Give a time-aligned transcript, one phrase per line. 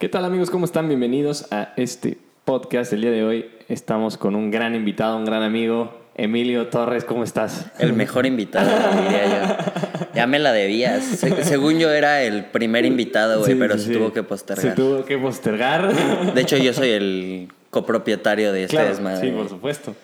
[0.00, 0.50] ¿Qué tal amigos?
[0.50, 0.88] ¿Cómo están?
[0.88, 2.16] Bienvenidos a este
[2.46, 2.92] podcast.
[2.94, 7.04] El día de hoy estamos con un gran invitado, un gran amigo, Emilio Torres.
[7.04, 7.66] ¿Cómo estás?
[7.78, 8.70] El mejor invitado,
[9.02, 10.06] diría yo.
[10.14, 11.04] Ya me la debías.
[11.04, 13.98] Se- según yo era el primer invitado, güey, Sí, pero sí, se sí.
[13.98, 14.64] tuvo que postergar.
[14.70, 16.32] Se tuvo que postergar.
[16.34, 19.20] De hecho, yo soy el copropietario de este claro, desmadre.
[19.28, 19.94] sí, por supuesto.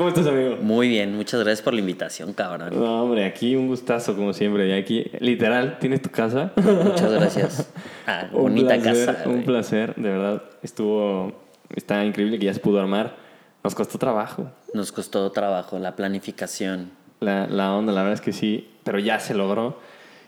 [0.00, 0.56] ¿Cómo estás, amigo?
[0.62, 2.70] Muy bien, muchas gracias por la invitación, cabrón.
[2.72, 4.66] No, hombre, aquí un gustazo como siempre.
[4.66, 6.52] Y aquí, literal, tienes tu casa.
[6.56, 7.70] Muchas gracias.
[8.06, 9.28] Ah, bonita placer, casa.
[9.28, 9.44] Un güey.
[9.44, 10.42] placer, de verdad.
[10.62, 11.34] Estuvo,
[11.76, 13.14] está increíble que ya se pudo armar.
[13.62, 14.50] Nos costó trabajo.
[14.72, 16.92] Nos costó trabajo la planificación.
[17.20, 19.80] La, la onda, la verdad es que sí, pero ya se logró.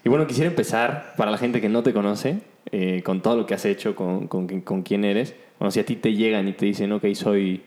[0.05, 2.41] Y bueno, quisiera empezar, para la gente que no te conoce,
[2.73, 5.35] eh, con todo lo que has hecho, con, con, con quién eres.
[5.59, 7.63] Bueno, si a ti te llegan y te dicen, ok, soy...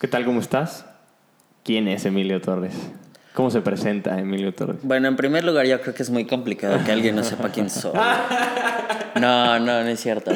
[0.00, 0.91] ¿Qué tal, cómo estás?
[1.64, 2.74] ¿Quién es Emilio Torres?
[3.34, 4.76] ¿Cómo se presenta Emilio Torres?
[4.82, 7.70] Bueno, en primer lugar, yo creo que es muy complicado que alguien no sepa quién
[7.70, 7.92] soy.
[9.14, 10.32] No, no, no es cierto.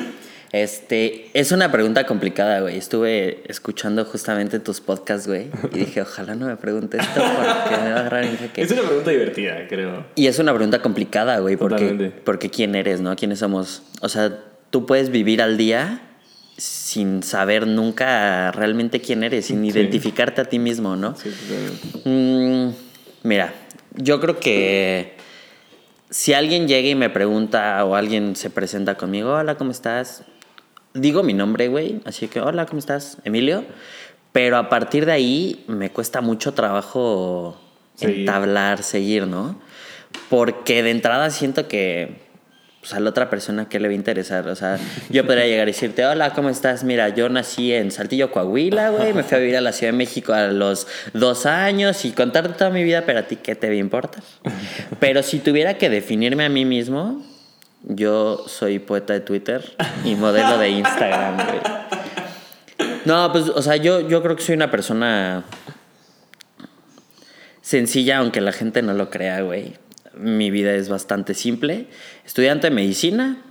[0.52, 2.78] Este, es una pregunta complicada, güey.
[2.78, 7.90] Estuve escuchando justamente tus podcasts, güey, y dije, ojalá no me pregunte esto porque me
[7.90, 8.62] va a agarrar en jaque.
[8.62, 10.06] Es una pregunta divertida, creo.
[10.14, 12.20] Y es una pregunta complicada, güey, porque, Totalmente.
[12.24, 13.16] porque quién eres, ¿no?
[13.16, 13.82] ¿Quiénes somos?
[14.00, 14.38] O sea,
[14.70, 16.00] tú puedes vivir al día
[16.56, 19.68] sin saber nunca realmente quién eres, sin Sí.
[19.68, 21.14] identificarte a ti mismo, ¿no?
[21.16, 21.30] Sí.
[22.04, 22.70] Mm,
[23.22, 23.52] mira,
[23.94, 25.14] yo creo que
[26.10, 30.22] si alguien llega y me pregunta o alguien se presenta conmigo, hola, ¿cómo estás?
[30.94, 33.18] Digo mi nombre, güey, así que, hola, ¿cómo estás?
[33.24, 33.64] Emilio.
[34.32, 37.58] Pero a partir de ahí me cuesta mucho trabajo
[37.96, 38.20] Seguir.
[38.20, 39.58] entablar, seguir, ¿no?
[40.30, 42.25] Porque de entrada siento que
[42.86, 44.46] pues, a la otra persona que le va a interesar.
[44.46, 44.78] O sea,
[45.10, 46.84] yo podría llegar y decirte, hola, ¿cómo estás?
[46.84, 49.12] Mira, yo nací en Saltillo, Coahuila, güey.
[49.12, 52.52] Me fui a vivir a la Ciudad de México a los dos años y contarte
[52.52, 54.20] toda mi vida, pero a ti, ¿qué te importa?
[55.00, 57.24] Pero si tuviera que definirme a mí mismo,
[57.82, 59.64] yo soy poeta de Twitter
[60.04, 61.60] y modelo de Instagram, güey.
[63.04, 65.42] No, pues, o sea, yo, yo creo que soy una persona
[67.62, 69.74] sencilla, aunque la gente no lo crea, güey.
[70.18, 71.86] Mi vida es bastante simple.
[72.24, 73.42] Estudiante de medicina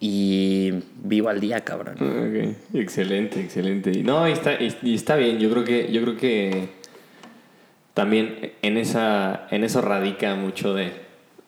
[0.00, 0.72] y
[1.02, 1.94] vivo al día, cabrón.
[1.94, 3.92] Ok, excelente, excelente.
[3.94, 5.38] Y No, y está, está bien.
[5.38, 6.68] Yo creo que, yo creo que
[7.94, 10.92] también en esa, en eso radica mucho de,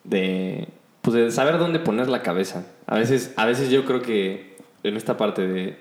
[0.05, 0.69] de,
[1.03, 2.67] pues de saber dónde poner la cabeza.
[2.87, 5.77] A veces, a veces yo creo que en esta parte de,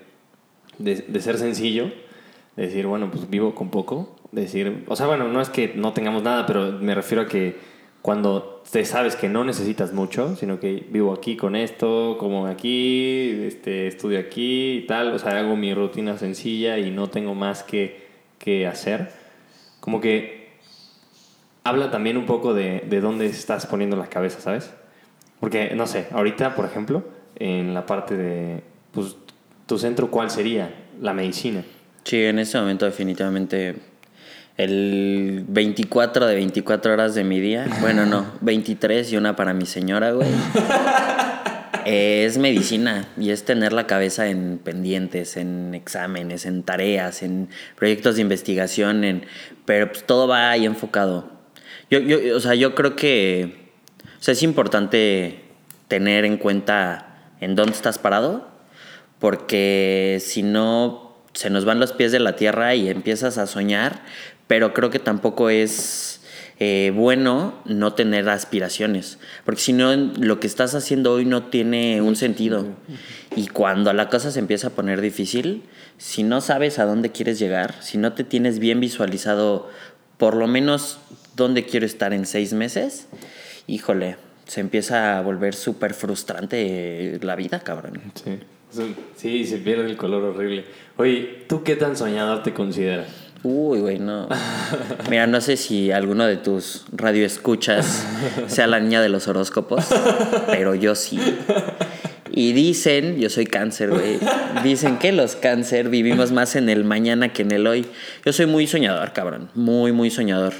[0.78, 1.92] de, ser sencillo,
[2.56, 5.92] de decir, bueno, pues vivo con poco, decir, o sea, bueno, no es que no
[5.92, 7.56] tengamos nada, pero me refiero a que
[8.04, 13.30] cuando te sabes que no necesitas mucho, sino que vivo aquí con esto, como aquí,
[13.46, 17.62] este, estudio aquí y tal, o sea, hago mi rutina sencilla y no tengo más
[17.62, 18.06] que,
[18.38, 19.10] que hacer,
[19.80, 20.50] como que
[21.64, 24.70] habla también un poco de, de dónde estás poniendo la cabeza, ¿sabes?
[25.40, 27.04] Porque, no sé, ahorita, por ejemplo,
[27.36, 28.62] en la parte de,
[28.92, 29.16] pues,
[29.64, 30.74] tu centro, ¿cuál sería?
[31.00, 31.64] La medicina.
[32.02, 33.76] Sí, en ese momento definitivamente
[34.56, 39.66] el 24 de 24 horas de mi día, bueno, no, 23 y una para mi
[39.66, 40.28] señora, güey.
[41.84, 48.14] Es medicina y es tener la cabeza en pendientes, en exámenes, en tareas, en proyectos
[48.14, 49.26] de investigación, en,
[49.66, 51.30] pero pues todo va ahí enfocado.
[51.90, 53.64] Yo, yo, o sea, yo creo que
[54.26, 55.40] es importante
[55.88, 58.48] tener en cuenta en dónde estás parado,
[59.18, 61.04] porque si no
[61.34, 64.02] se nos van los pies de la tierra y empiezas a soñar,
[64.46, 66.20] pero creo que tampoco es
[66.60, 72.00] eh, bueno no tener aspiraciones, porque si no lo que estás haciendo hoy no tiene
[72.00, 72.66] un sentido.
[73.34, 75.62] Y cuando la cosa se empieza a poner difícil,
[75.98, 79.68] si no sabes a dónde quieres llegar, si no te tienes bien visualizado
[80.16, 80.98] por lo menos
[81.34, 83.08] dónde quiero estar en seis meses,
[83.66, 84.16] híjole,
[84.46, 88.00] se empieza a volver súper frustrante la vida, cabrón.
[88.14, 88.38] Sí.
[89.16, 90.64] Sí, se pierde el color horrible.
[90.96, 93.06] Oye, ¿tú qué tan soñador te consideras?
[93.44, 94.26] Uy, güey, no.
[95.10, 98.06] Mira, no sé si alguno de tus radioescuchas
[98.46, 99.84] sea la niña de los horóscopos,
[100.46, 101.20] pero yo sí.
[102.30, 104.18] Y dicen, yo soy cáncer, güey.
[104.64, 107.86] Dicen que los cáncer vivimos más en el mañana que en el hoy.
[108.24, 109.50] Yo soy muy soñador, cabrón.
[109.54, 110.54] Muy, muy soñador.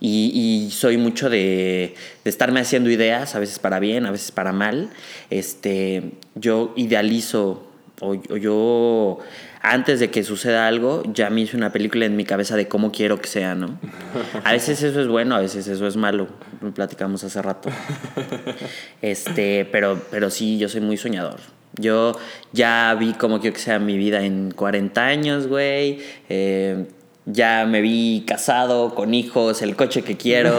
[0.00, 4.32] Y, y soy mucho de, de estarme haciendo ideas, a veces para bien, a veces
[4.32, 4.88] para mal.
[5.30, 7.66] Este, yo idealizo,
[8.00, 9.18] o, o yo,
[9.62, 12.92] antes de que suceda algo, ya me hice una película en mi cabeza de cómo
[12.92, 13.78] quiero que sea, ¿no?
[14.44, 16.28] A veces eso es bueno, a veces eso es malo.
[16.60, 17.70] Lo platicamos hace rato.
[19.02, 21.40] Este, pero, pero sí, yo soy muy soñador.
[21.78, 22.18] Yo
[22.52, 26.00] ya vi cómo quiero que sea mi vida en 40 años, güey.
[26.28, 26.86] Eh,
[27.26, 30.54] ya me vi casado, con hijos, el coche que quiero.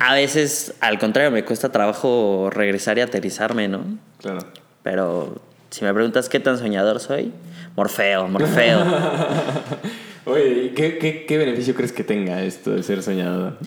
[0.00, 3.84] A veces, al contrario, me cuesta trabajo regresar y aterrizarme, ¿no?
[4.18, 4.40] Claro.
[4.82, 7.32] Pero si me preguntas qué tan soñador soy,
[7.76, 8.84] Morfeo, Morfeo.
[10.26, 13.58] Oye, ¿qué, qué, qué beneficio crees que tenga esto de ser soñador?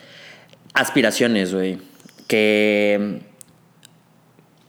[0.74, 1.78] Aspiraciones, güey.
[2.28, 3.20] Que.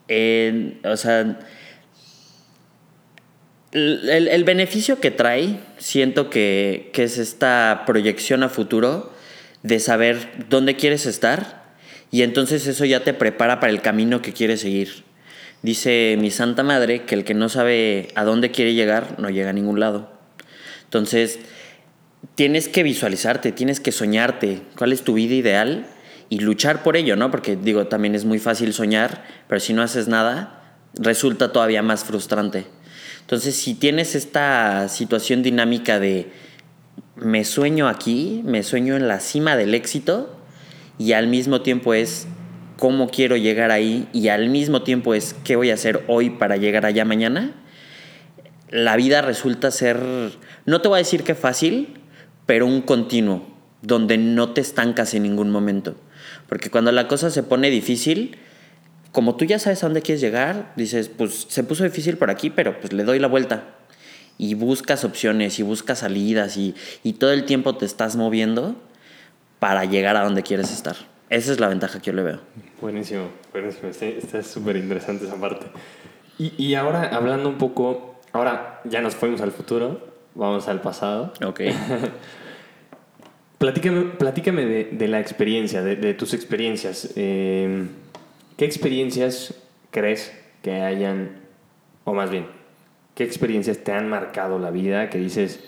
[0.09, 1.39] eh, o sea.
[3.71, 9.13] El, el beneficio que trae, siento que, que es esta proyección a futuro
[9.63, 11.65] de saber dónde quieres estar
[12.11, 15.05] y entonces eso ya te prepara para el camino que quieres seguir.
[15.63, 19.51] Dice mi santa madre que el que no sabe a dónde quiere llegar no llega
[19.51, 20.11] a ningún lado.
[20.85, 21.41] Entonces,
[22.35, 25.87] tienes que visualizarte, tienes que soñarte cuál es tu vida ideal
[26.29, 27.31] y luchar por ello, ¿no?
[27.31, 32.05] Porque digo, también es muy fácil soñar, pero si no haces nada, resulta todavía más
[32.05, 32.67] frustrante.
[33.21, 36.31] Entonces, si tienes esta situación dinámica de
[37.17, 40.39] me sueño aquí, me sueño en la cima del éxito
[40.99, 42.27] y al mismo tiempo es
[42.79, 46.57] cómo quiero llegar ahí y al mismo tiempo es qué voy a hacer hoy para
[46.57, 47.53] llegar allá mañana,
[48.71, 49.99] la vida resulta ser,
[50.65, 52.01] no te voy a decir que fácil,
[52.47, 53.47] pero un continuo,
[53.83, 55.97] donde no te estancas en ningún momento.
[56.49, 58.39] Porque cuando la cosa se pone difícil,
[59.11, 62.49] como tú ya sabes a dónde quieres llegar, dices, pues se puso difícil por aquí,
[62.49, 63.65] pero pues le doy la vuelta.
[64.39, 68.77] Y buscas opciones y buscas salidas y, y todo el tiempo te estás moviendo
[69.59, 70.95] para llegar a donde quieres estar.
[71.31, 72.41] Esa es la ventaja que yo le veo.
[72.81, 73.89] Buenísimo, buenísimo.
[73.89, 75.67] Está súper interesante esa parte.
[76.39, 80.01] Y, y ahora, hablando un poco, ahora ya nos fuimos al futuro,
[80.35, 81.33] vamos al pasado.
[81.45, 81.61] Ok.
[83.59, 87.13] Platícame, platícame de, de la experiencia, de, de tus experiencias.
[87.17, 87.89] Eh,
[88.57, 89.55] ¿Qué experiencias
[89.91, 90.33] crees
[90.63, 91.41] que hayan,
[92.05, 92.47] o más bien,
[93.17, 95.59] qué experiencias te han marcado la vida que dices,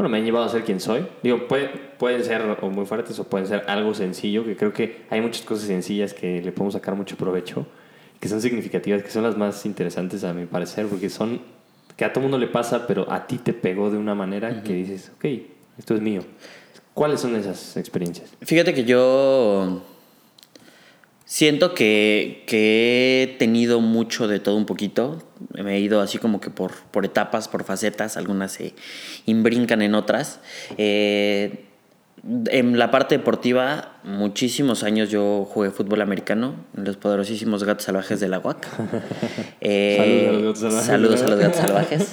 [0.00, 1.06] bueno, me han llevado a ser quien soy?
[1.22, 1.68] Digo, puede-
[1.98, 5.42] pueden ser o muy fuertes o pueden ser algo sencillo, que creo que hay muchas
[5.44, 7.66] cosas sencillas que le podemos sacar mucho provecho,
[8.18, 11.42] que son significativas, que son las más interesantes a mi parecer, porque son
[11.98, 14.72] que a todo mundo le pasa, pero a ti te pegó de una manera que
[14.72, 15.24] dices, ok,
[15.78, 16.22] esto es mío.
[16.94, 18.30] ¿Cuáles son esas experiencias?
[18.40, 19.82] Fíjate que yo
[21.30, 25.22] siento que, que he tenido mucho de todo un poquito.
[25.54, 28.16] Me he ido así como que por, por etapas, por facetas.
[28.16, 28.74] Algunas se
[29.26, 30.40] imbrincan en otras.
[30.76, 31.66] Eh,
[32.48, 38.18] en la parte deportiva, muchísimos años yo jugué fútbol americano en los poderosísimos gatos salvajes
[38.18, 38.66] de la UAC.
[39.60, 40.86] Eh, Saludos a los gatos salvajes.
[40.86, 42.08] Saludos a los gatos salvajes.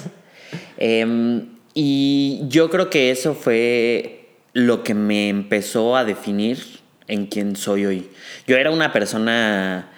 [0.76, 6.77] Em, y yo creo que eso fue lo que me empezó a definir
[7.08, 8.10] en quién soy hoy.
[8.46, 9.88] Yo era una persona,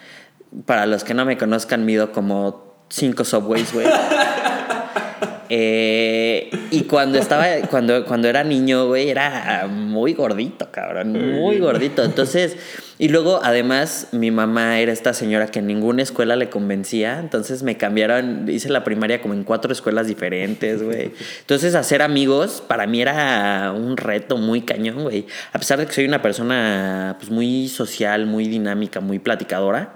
[0.64, 3.86] para los que no me conozcan, mido como cinco subways, güey.
[5.52, 12.04] Eh, y cuando estaba, cuando, cuando era niño, güey, era muy gordito, cabrón, muy gordito.
[12.04, 12.56] Entonces,
[12.98, 17.64] y luego además mi mamá era esta señora que en ninguna escuela le convencía, entonces
[17.64, 21.10] me cambiaron, hice la primaria como en cuatro escuelas diferentes, güey.
[21.40, 25.26] Entonces hacer amigos para mí era un reto muy cañón, güey.
[25.52, 29.94] A pesar de que soy una persona pues muy social, muy dinámica, muy platicadora.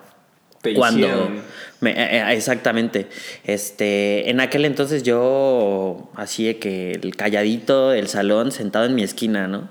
[0.62, 1.42] Te Cuando hicieron.
[1.84, 3.06] Me- eh, eh, exactamente.
[3.44, 9.02] Este, en aquel entonces yo así de que el calladito del salón sentado en mi
[9.02, 9.69] esquina, ¿no?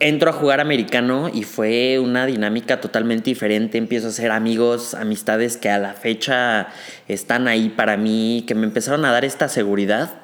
[0.00, 3.78] Entro a jugar americano y fue una dinámica totalmente diferente.
[3.78, 6.68] Empiezo a hacer amigos, amistades que a la fecha
[7.06, 10.20] están ahí para mí, que me empezaron a dar esta seguridad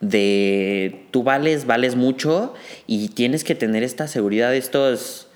[0.00, 2.54] de tú vales, vales mucho
[2.86, 5.27] y tienes que tener esta seguridad estos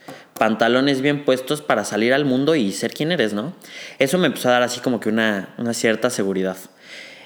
[0.43, 3.55] pantalones bien puestos para salir al mundo y ser quien eres, ¿no?
[4.01, 6.57] Eso me empezó a dar así como que una, una cierta seguridad.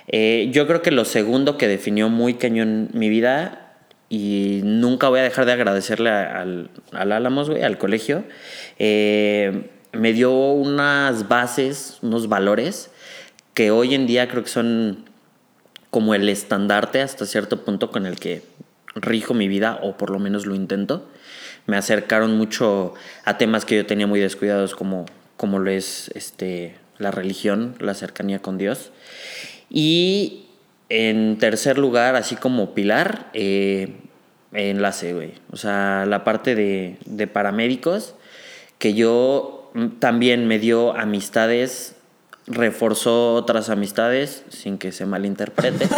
[0.06, 3.73] Eh, yo creo que lo segundo que definió muy cañón mi vida
[4.11, 8.23] y nunca voy a dejar de agradecerle al, al Álamos, güey, al colegio,
[8.78, 12.90] eh, me dio unas bases, unos valores
[13.54, 15.06] que hoy en día creo que son
[15.88, 18.42] como el estandarte hasta cierto punto con el que
[18.94, 21.08] rijo mi vida, o por lo menos lo intento.
[21.66, 22.94] Me acercaron mucho
[23.25, 25.06] a temas que yo tenía muy descuidados, como,
[25.37, 28.92] como lo es este, la religión, la cercanía con Dios.
[29.68, 30.46] Y
[30.88, 33.96] en tercer lugar, así como pilar, eh,
[34.52, 35.35] enlace, güey.
[35.50, 38.14] O sea, la parte de, de paramédicos,
[38.78, 41.96] que yo mm, también me dio amistades,
[42.46, 45.88] reforzó otras amistades, sin que se malinterprete.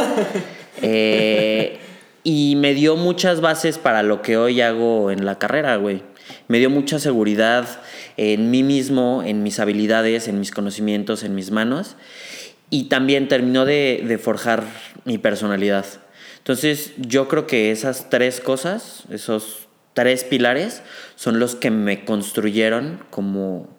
[0.80, 1.80] Eh,
[2.28, 6.02] y me dio muchas bases para lo que hoy hago en la carrera, güey.
[6.46, 7.80] Me dio mucha seguridad
[8.18, 11.96] en mí mismo, en mis habilidades, en mis conocimientos, en mis manos.
[12.68, 14.64] Y también terminó de, forjar
[15.06, 15.86] mi personalidad.
[16.36, 20.82] Entonces, yo creo que esas tres cosas, esos tres pilares,
[21.16, 23.70] son los que me construyeron como,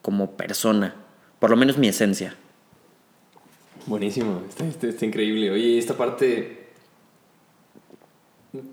[0.00, 0.94] como persona.
[1.40, 2.36] Por lo menos mi esencia.
[3.84, 5.50] Buenísimo, está increíble.
[5.50, 6.57] Oye, esta parte.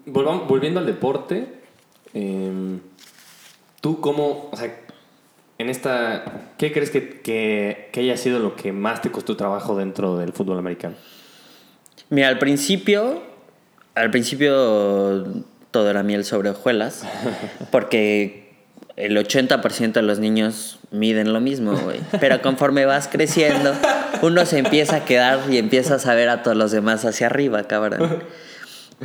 [0.06, 1.48] Volvamos- volviendo al deporte,
[2.13, 2.80] em,
[3.82, 4.75] ¿tú cómo, o sea,
[5.58, 9.75] en esta, qué crees que, que, que haya sido lo que más te costó trabajo
[9.77, 10.96] dentro del fútbol americano?
[12.10, 13.22] Mira, al principio,
[13.96, 17.04] al principio todo era miel sobre hojuelas,
[17.72, 18.54] porque
[18.96, 22.00] el 80% de los niños miden lo mismo, güey.
[22.20, 23.74] Pero conforme vas creciendo,
[24.22, 27.63] uno se empieza a quedar y empiezas a ver a todos los demás hacia arriba,
[27.63, 28.24] cabrón.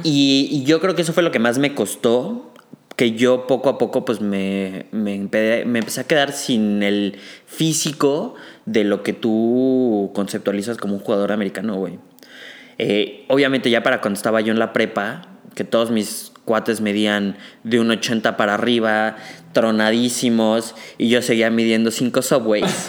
[0.05, 2.53] Y, y yo creo que eso fue lo que más me costó,
[2.97, 7.17] que yo poco a poco pues me, me, empe- me empecé a quedar sin el
[7.47, 8.35] físico
[8.67, 11.99] de lo que tú conceptualizas como un jugador americano, güey.
[12.79, 15.23] Eh, obviamente ya para cuando estaba yo en la prepa,
[15.55, 19.17] que todos mis cuates medían de un 80 para arriba,
[19.53, 22.89] tronadísimos, y yo seguía midiendo 5 subways.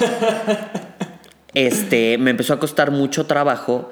[1.54, 3.92] este, me empezó a costar mucho trabajo,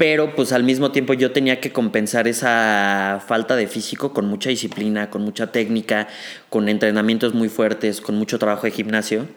[0.00, 4.48] pero pues al mismo tiempo yo tenía que compensar esa falta de físico con mucha
[4.48, 6.08] disciplina, con mucha técnica,
[6.48, 9.28] con entrenamientos muy fuertes, con mucho trabajo de gimnasio.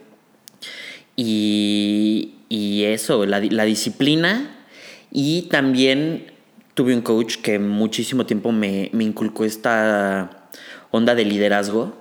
[1.18, 4.56] Y, y eso, la, la disciplina.
[5.12, 6.32] Y también
[6.76, 10.48] tuve un coach que muchísimo tiempo me, me inculcó esta
[10.92, 11.98] onda de liderazgo.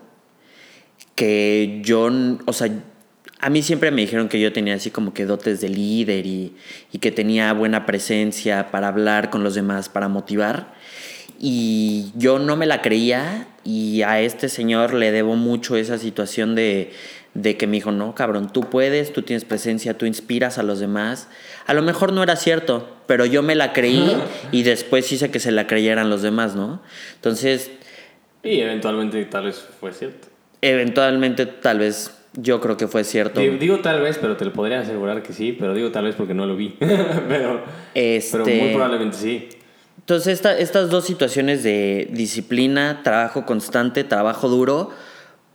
[1.16, 2.09] Que yo,
[2.47, 2.71] o sea,
[3.42, 6.54] a mí siempre me dijeron que yo tenía así como que dotes de líder y,
[6.92, 10.72] y que tenía buena presencia para hablar con los demás, para motivar.
[11.40, 16.54] Y yo no me la creía y a este señor le debo mucho esa situación
[16.54, 16.92] de,
[17.34, 20.78] de que me dijo, no, cabrón, tú puedes, tú tienes presencia, tú inspiras a los
[20.78, 21.26] demás.
[21.66, 24.16] A lo mejor no era cierto, pero yo me la creí
[24.52, 26.80] y después hice que se la creyeran los demás, ¿no?
[27.16, 27.72] Entonces,
[28.44, 30.28] Y eventualmente tal vez fue cierto.
[30.61, 33.41] eventualmente tal vez yo creo que fue cierto.
[33.41, 36.15] Digo, digo tal vez, pero te lo podría asegurar que sí, pero digo tal vez
[36.15, 36.71] porque no lo vi.
[37.29, 37.62] pero,
[37.95, 39.49] Este- pero muy probablemente sí.
[39.99, 44.91] Entonces, esta- estas dos situaciones de disciplina, trabajo constante, trabajo duro,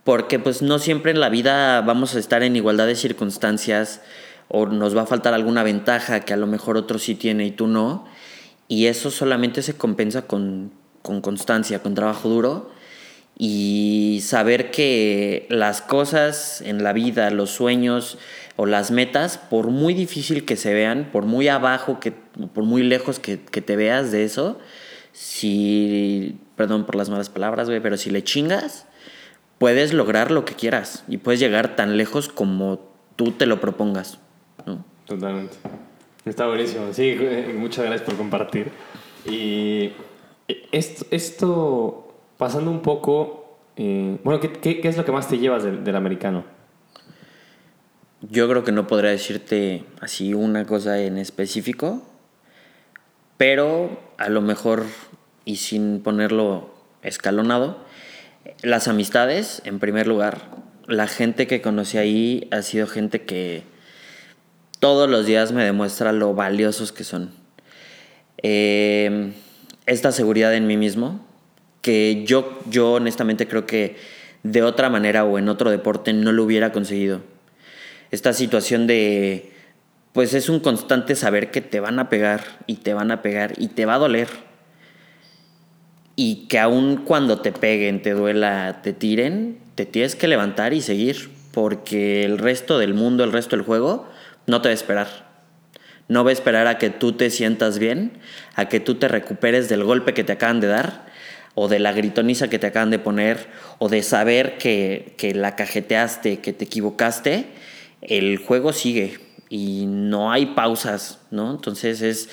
[0.04, 4.00] porque pues no siempre en la vida vamos a estar en igualdad de circunstancias
[4.48, 7.50] o nos va a faltar alguna ventaja que a lo mejor otro sí tiene y
[7.50, 8.06] tú no.
[8.68, 10.70] Y eso solamente se compensa con,
[11.02, 12.70] con constancia, con trabajo duro
[13.40, 18.18] y saber que las cosas en la vida, los sueños
[18.56, 22.82] o las metas, por muy difícil que se vean, por muy abajo, que, por muy
[22.82, 24.58] lejos que, que te veas de eso,
[25.12, 28.86] si, perdón por las malas palabras, güey, pero si le chingas,
[29.58, 32.80] puedes lograr lo que quieras y puedes llegar tan lejos como
[33.14, 34.18] tú te lo propongas,
[34.66, 34.84] ¿no?
[35.06, 35.56] Totalmente.
[36.24, 36.92] Está buenísimo.
[36.92, 37.16] Sí,
[37.56, 38.70] muchas gracias por compartir.
[39.24, 39.92] Y
[40.72, 42.07] esto, esto
[42.38, 46.44] pasando un poco, eh, bueno, ¿qué, es lo que más te llevas del, del americano?
[48.22, 52.02] Yo creo que no podría decirte así una cosa en específico,
[53.36, 54.84] pero a lo mejor,
[55.44, 57.78] y sin ponerlo escalonado,
[58.62, 60.50] las amistades, en primer lugar.
[60.86, 63.62] La gente que conocí ahí ha sido gente que
[64.80, 67.30] todos los días me demuestra lo valiosos que son.
[68.42, 69.32] Eh,
[69.86, 71.27] esta seguridad en mí mismo,
[71.82, 73.96] que yo, yo honestamente creo que
[74.42, 77.20] de otra manera o en otro deporte no lo hubiera conseguido.
[78.10, 79.52] Esta situación de,
[80.12, 83.52] pues es un constante saber que te van a pegar y te van a pegar
[83.58, 84.28] y te va a doler.
[86.16, 90.80] Y que aun cuando te peguen, te duela, te tiren, te tienes que levantar y
[90.80, 91.30] seguir.
[91.52, 94.08] Porque el resto del mundo, el resto del juego,
[94.46, 95.08] no te va a esperar.
[96.08, 98.12] No va a esperar a que tú te sientas bien,
[98.54, 101.06] a que tú te recuperes del golpe que te acaban de dar,
[101.60, 103.48] o de la gritoniza que te acaban de poner,
[103.78, 107.46] o de saber que, que la cajeteaste, que te equivocaste.
[108.00, 111.50] El juego sigue y no hay pausas, ¿no?
[111.50, 112.28] Entonces es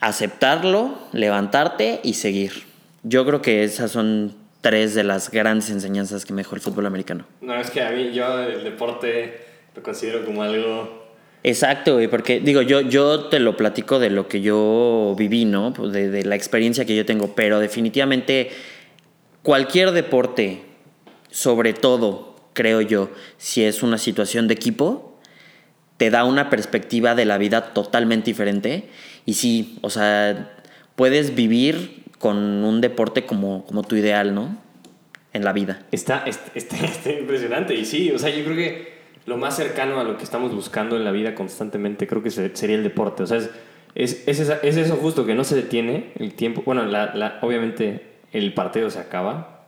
[0.00, 2.64] aceptarlo, levantarte y seguir.
[3.02, 6.86] Yo creo que esas son tres de las grandes enseñanzas que me dejó el fútbol
[6.86, 7.26] americano.
[7.42, 9.44] No, es que a mí yo el deporte
[9.76, 10.99] lo considero como algo...
[11.42, 15.72] Exacto, güey, porque digo, yo, yo te lo platico de lo que yo viví, ¿no?
[15.72, 18.50] Pues De, de la experiencia que yo tengo, pero definitivamente
[19.42, 20.62] cualquier deporte,
[21.30, 25.18] sobre todo, creo yo, si es una situación de equipo,
[25.96, 28.88] te da una perspectiva de la vida totalmente diferente.
[29.26, 30.50] Y sí, o sea,
[30.96, 34.56] puedes vivir con un deporte como, como tu ideal, ¿no?
[35.32, 35.82] En la vida.
[35.92, 37.74] Está, está, está, está impresionante.
[37.74, 40.96] Y sí, o sea, yo creo que lo más cercano a lo que estamos buscando
[40.96, 43.22] en la vida constantemente creo que se- sería el deporte.
[43.22, 43.50] O sea, es,
[43.94, 46.62] es, es, eso justo que no se detiene el tiempo.
[46.64, 49.66] Bueno, la, obviamente el partido se acaba,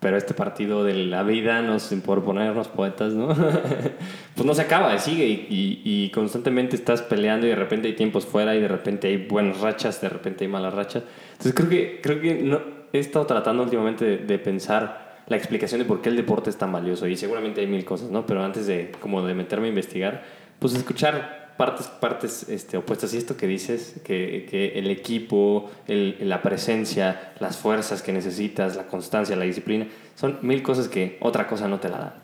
[0.00, 3.28] pero este partido de la vida, nos, por ponernos poetas, ¿no?
[4.34, 8.26] pues no se acaba, sigue y, y, constantemente estás peleando y de repente hay tiempos
[8.26, 11.04] fuera y de repente hay buenas rachas, de repente hay malas rachas.
[11.32, 16.02] Entonces creo que, creo que he estado tratando últimamente de, pensar la explicación de por
[16.02, 18.26] qué el deporte es tan valioso y seguramente hay mil cosas, ¿no?
[18.26, 20.24] Pero antes de, como de meterme a investigar,
[20.58, 23.14] pues escuchar partes, partes este, opuestas.
[23.14, 28.76] Y esto que dices, que, que el equipo, el, la presencia, las fuerzas que necesitas,
[28.76, 32.14] la constancia, la disciplina, son mil cosas que otra cosa no te la da.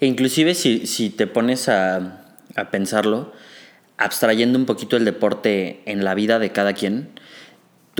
[0.00, 2.22] E inclusive si, si te pones a,
[2.56, 3.32] a pensarlo,
[3.96, 7.10] abstrayendo un poquito el deporte en la vida de cada quien,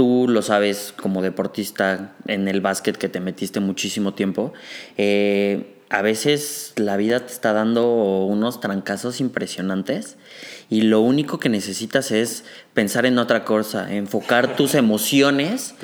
[0.01, 4.55] tú lo sabes como deportista en el básquet que te metiste muchísimo tiempo,
[4.97, 10.17] eh, a veces la vida te está dando unos trancazos impresionantes
[10.71, 15.75] y lo único que necesitas es pensar en otra cosa, enfocar tus emociones,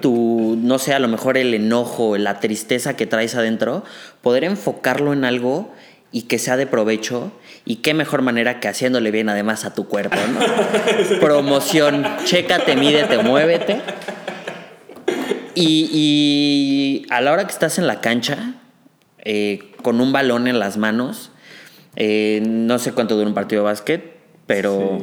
[0.00, 3.82] tu, no sé, a lo mejor el enojo, la tristeza que traes adentro,
[4.22, 5.74] poder enfocarlo en algo
[6.12, 7.32] y que sea de provecho
[7.66, 11.20] y qué mejor manera que haciéndole bien además a tu cuerpo, ¿no?
[11.20, 13.80] Promoción, chécate, mídete, muévete.
[15.54, 18.54] Y, y, a la hora que estás en la cancha,
[19.18, 21.30] eh, con un balón en las manos,
[21.96, 24.16] eh, no sé cuánto dura un partido de básquet,
[24.46, 24.98] pero...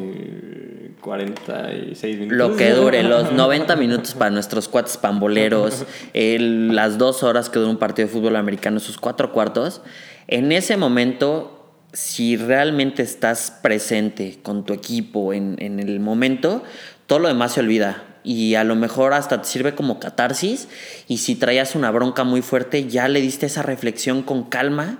[1.01, 2.37] 46 minutos.
[2.37, 7.71] Lo que dure, los 90 minutos para nuestros cuates pamboleros, las dos horas que dura
[7.71, 9.81] un partido de fútbol americano, sus cuatro cuartos.
[10.27, 11.60] En ese momento,
[11.93, 16.63] si realmente estás presente con tu equipo en, en el momento,
[17.07, 18.03] todo lo demás se olvida.
[18.23, 20.67] Y a lo mejor hasta te sirve como catarsis.
[21.07, 24.99] Y si traías una bronca muy fuerte, ya le diste esa reflexión con calma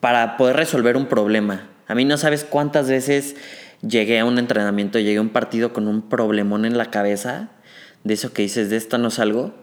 [0.00, 1.68] para poder resolver un problema.
[1.88, 3.36] A mí no sabes cuántas veces
[3.80, 7.50] llegué a un entrenamiento, llegué a un partido con un problemón en la cabeza,
[8.04, 9.54] de eso que dices, de esta no salgo.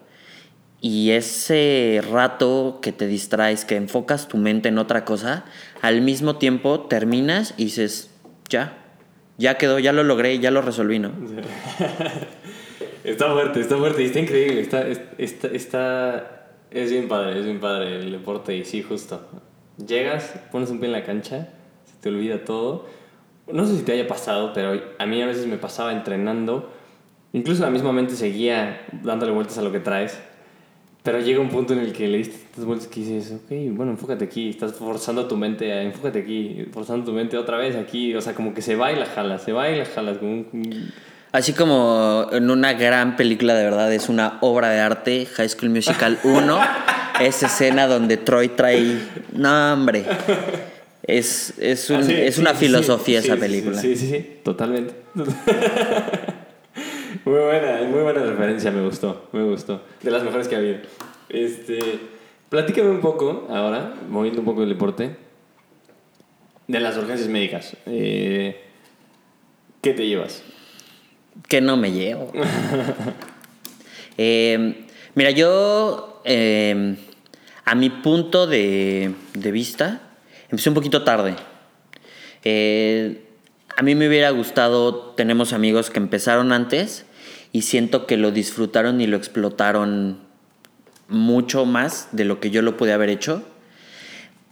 [0.82, 5.46] Y ese rato que te distraes, que enfocas tu mente en otra cosa,
[5.84, 8.10] al mismo tiempo terminas y dices,
[8.50, 8.84] ya,
[9.38, 11.12] ya quedó, ya lo logré, ya lo resolví, ¿no?
[13.04, 14.88] está fuerte, está fuerte, está increíble, está,
[15.20, 19.22] está, está, es bien padre, es bien padre el deporte y sí, justo.
[19.78, 21.50] Llegas, pones un pie en la cancha
[22.04, 22.86] te olvida todo.
[23.52, 26.72] No sé si te haya pasado, pero a mí a veces me pasaba entrenando.
[27.32, 30.22] Incluso la misma mente seguía dándole vueltas a lo que traes.
[31.04, 33.92] Pero llega un punto en el que le diste estas vueltas que dices, ok, bueno,
[33.92, 38.16] enfócate aquí, estás forzando tu mente a enfócate aquí, forzando tu mente otra vez aquí,
[38.16, 40.18] o sea, como que se va y la jala, se va y la jala.
[40.18, 40.46] Como
[41.34, 45.72] Así como en una gran película de verdad, es una obra de arte, High School
[45.72, 46.60] Musical 1,
[47.20, 49.00] esa escena donde Troy trae,
[49.34, 50.06] no hombre,
[51.02, 53.82] es, es, un, ah, es una filosofía esa película.
[53.82, 54.94] Sí, sí, sí, totalmente.
[57.26, 59.82] muy buena, muy buena referencia, me gustó, me gustó.
[60.02, 60.78] De las mejores que ha habido.
[61.30, 61.80] Este,
[62.50, 65.16] platícame un poco, ahora, moviendo un poco el deporte,
[66.68, 67.76] de las urgencias médicas.
[67.86, 68.62] Eh,
[69.82, 70.44] ¿Qué te llevas?
[71.48, 72.32] Que no me llevo.
[74.16, 76.96] Eh, mira, yo, eh,
[77.66, 80.14] a mi punto de, de vista,
[80.54, 81.36] Empecé un poquito tarde.
[82.44, 83.26] Eh,
[83.76, 87.08] a mí me hubiera gustado, tenemos amigos que empezaron antes
[87.54, 90.18] y siento que lo disfrutaron y lo explotaron
[91.08, 93.44] mucho más de lo que yo lo pude haber hecho.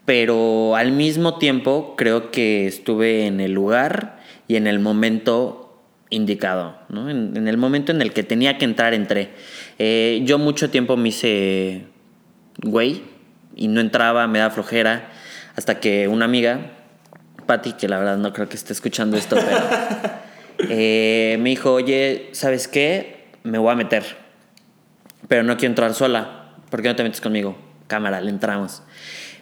[0.06, 6.78] Pero al mismo tiempo creo que estuve en el lugar y en el momento indicado,
[6.90, 7.10] ¿no?
[7.10, 9.30] en, el momento en el que tenía que entrar, entré.
[9.80, 11.86] Eh, yo mucho tiempo me hice
[12.62, 13.02] güey
[13.56, 15.10] y no entraba, me da flojera.
[15.56, 16.72] Hasta que una amiga,
[17.48, 19.58] Patti, que la verdad no creo que esté escuchando esto, pero
[20.70, 23.26] eh, me dijo, oye, ¿sabes qué?
[23.44, 24.04] Me voy a meter,
[25.28, 26.56] pero no quiero entrar sola.
[26.70, 27.58] ¿Por qué no te metes conmigo?
[27.88, 28.84] Cámara, le entramos.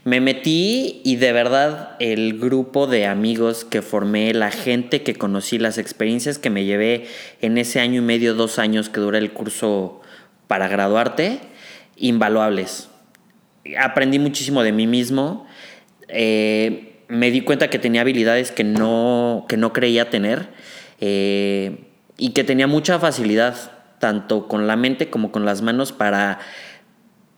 [0.05, 5.59] Me metí y de verdad el grupo de amigos que formé, la gente que conocí,
[5.59, 7.05] las experiencias que me llevé
[7.41, 10.01] en ese año y medio, dos años que dura el curso
[10.47, 11.39] para graduarte,
[11.97, 12.89] invaluables.
[13.77, 15.45] Aprendí muchísimo de mí mismo
[16.09, 20.49] eh, me di cuenta que tenía habilidades que no, que no creía tener
[20.99, 21.85] eh,
[22.17, 23.55] y que tenía mucha facilidad,
[23.99, 26.39] tanto con la mente como con las manos, para,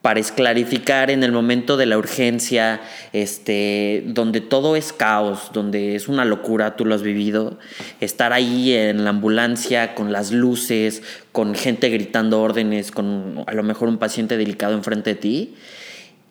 [0.02, 2.82] para esclarificar en el momento de la urgencia,
[3.14, 7.60] este, donde todo es caos, donde es una locura, tú lo has vivido,
[8.00, 13.64] estar ahí en la ambulancia con las luces, con gente gritando órdenes, con a lo
[13.64, 15.56] mejor un paciente delicado enfrente de ti,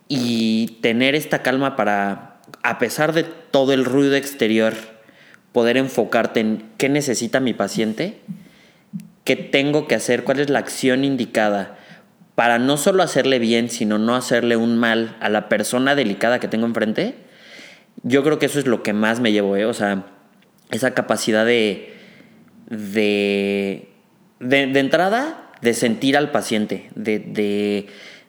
[0.09, 2.31] y tener esta calma para
[2.63, 4.75] a pesar de todo el ruido exterior,
[5.53, 8.21] poder enfocarte en qué necesita mi paciente,
[9.25, 11.77] qué tengo que hacer, cuál es la acción indicada
[12.41, 16.49] para no solo hacerle bien, sino no hacerle un mal a la persona delicada que
[16.49, 17.15] tengo enfrente,
[18.03, 19.67] yo creo que eso es lo que más me llevo, ¿eh?
[19.67, 20.07] O sea,
[20.71, 21.93] esa capacidad de,
[22.71, 23.89] de,
[24.39, 27.89] de, entrada, de sentir al paciente, de, de,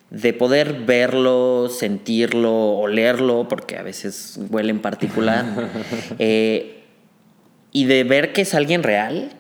[0.10, 5.45] de, poder verlo, sentirlo, olerlo, porque a veces huele en particular,
[6.19, 6.80] eh,
[7.71, 9.31] y de ver que es alguien real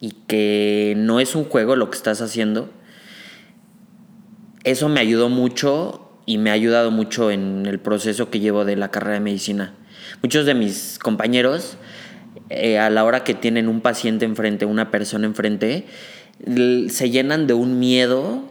[0.00, 2.70] y que no es un juego lo que estás haciendo
[4.64, 8.76] eso me ayudó mucho y me ha ayudado mucho en el proceso que llevo de
[8.76, 9.74] la carrera de medicina.
[10.22, 11.76] Muchos de mis compañeros,
[12.50, 15.86] eh, a la hora que tienen un paciente enfrente, una persona enfrente,
[16.88, 18.44] se llenan de un miedo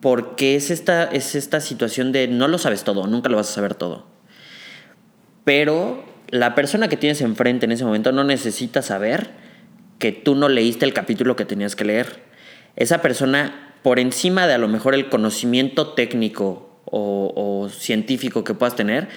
[0.00, 3.54] porque es esta, es esta situación de no lo sabes todo, nunca lo vas a
[3.54, 4.06] saber todo.
[5.44, 9.30] Pero la persona que tienes enfrente en ese momento no necesita saber
[9.98, 12.22] que tú no leíste el capítulo que tenías que leer.
[12.76, 18.76] Esa persona por encima de a lo mejor el conocimiento técnico o, científico que puedas
[18.76, 19.08] tener,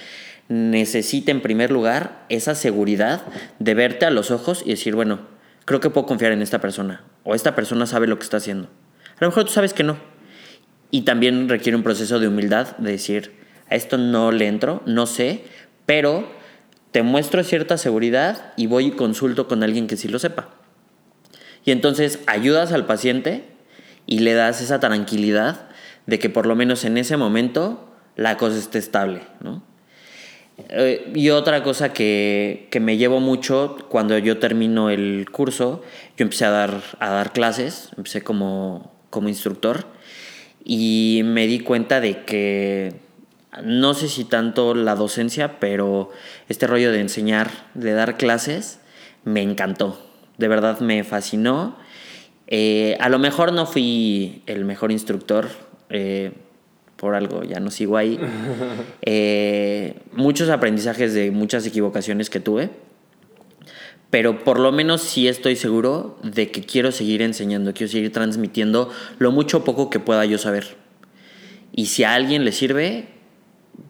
[0.48, 3.22] necesita en primer lugar esa seguridad
[3.58, 5.20] de verte a los ojos y decir, bueno,
[5.64, 8.68] creo que puedo confiar en esta persona o esta persona sabe lo que está haciendo.
[9.18, 9.96] A lo mejor tú sabes que no.
[10.90, 13.32] Y también requiere un proceso de humildad de decir,
[13.70, 15.44] a esto no le entro, no sé,
[15.86, 16.30] pero
[16.90, 20.48] te muestro cierta seguridad y voy y consulto con alguien que sí lo sepa.
[21.64, 23.44] Y entonces ayudas al paciente
[24.06, 25.68] y le das esa tranquilidad
[26.06, 29.62] de que por lo menos en ese momento la cosa esté estable, ¿no?
[30.70, 35.84] Eh, y otra cosa que, me llevo mucho cuando yo termino el curso,
[36.16, 39.86] yo empecé a dar, a dar clases, empecé como, como instructor
[40.64, 42.94] y me di cuenta de que
[43.62, 46.10] no sé si tanto la docencia, pero
[46.48, 48.80] este rollo de enseñar, de dar clases,
[49.24, 50.00] me encantó.
[50.36, 51.76] De verdad me fascinó
[52.50, 55.48] eh, a lo mejor no fui el mejor instructor,
[55.90, 56.32] eh,
[56.96, 58.18] por algo ya no sigo ahí.
[59.10, 62.68] Eh, muchos aprendizajes de muchas equivocaciones que tuve,
[64.10, 68.90] pero por lo menos sí estoy seguro de que quiero seguir enseñando, quiero seguir transmitiendo
[69.18, 70.76] lo mucho o poco que pueda yo saber.
[71.72, 73.08] Y si a alguien le sirve,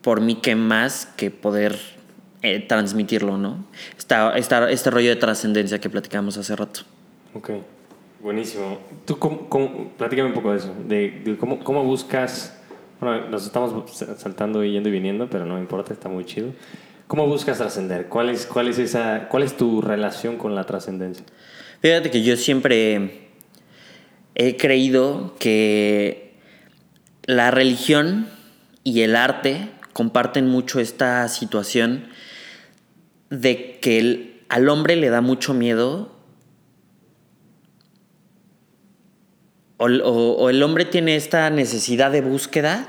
[0.02, 1.78] por mí qué más que poder
[2.68, 3.64] transmitirlo, ¿no?
[3.96, 6.80] Esta, este rollo de trascendencia que platicamos hace rato.
[7.34, 7.50] Ok.
[8.20, 8.78] Buenísimo.
[9.04, 12.58] Tú, cómo, platícame un poco de eso, de, cómo, cómo, buscas,
[13.00, 16.48] bueno, nos estamos saltando y yendo y viniendo, pero no me importa, está muy chido.
[17.06, 18.06] ¿Cómo buscas trascender?
[18.08, 21.24] ¿Cuál es, cuál, es esa, ¿Cuál es tu relación con la trascendencia?
[21.80, 23.28] Fíjate que yo siempre
[24.34, 26.34] he creído que
[27.24, 28.26] la religión
[28.82, 32.08] y el arte comparten mucho esta situación
[33.30, 36.16] de que al hombre le da mucho miedo
[39.78, 42.88] o, el hombre tiene esta necesidad de búsqueda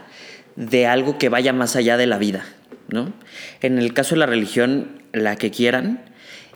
[0.55, 2.45] de algo que vaya más allá de la vida,
[2.89, 3.13] ¿no?
[3.61, 6.03] En el caso de la religión, la que quieran,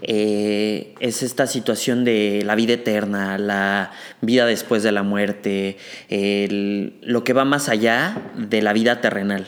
[0.02, 5.78] eh, es esta situación de la vida eterna, la vida después de la muerte,
[6.10, 9.46] lo que va más allá de la vida terrenal.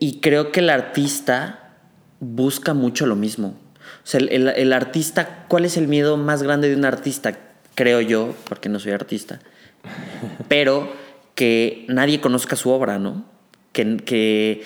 [0.00, 1.76] Y creo que el artista
[2.20, 3.58] busca mucho lo mismo.
[4.02, 7.36] O sea, el, artista, ¿cuál es el miedo más grande de un artista?
[7.76, 9.38] creo yo, porque no soy artista,
[10.48, 10.90] pero
[11.36, 13.24] que nadie conozca su obra, ¿no?
[13.72, 14.64] Que, que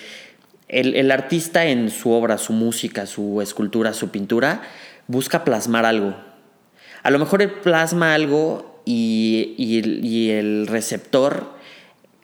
[0.68, 4.62] el, artista en su obra, su música, su escultura, su pintura,
[5.08, 6.14] busca plasmar algo.
[7.02, 11.54] A lo mejor él plasma algo y, y, el receptor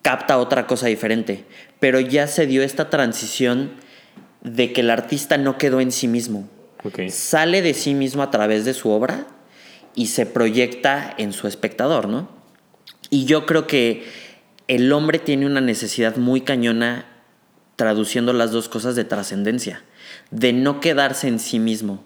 [0.06, 1.46] capta otra cosa diferente,
[1.80, 3.72] pero ya se dio esta transición
[4.40, 6.48] de que el artista no quedó en sí mismo.
[7.10, 9.26] Sale de sí mismo a través de su obra
[9.96, 12.28] y se proyecta en su espectador, ¿no?
[13.10, 14.04] Y yo creo que
[14.68, 17.06] el hombre tiene una necesidad muy cañona
[17.74, 19.82] traduciendo las dos cosas de trascendencia,
[20.30, 22.04] de no quedarse en sí mismo,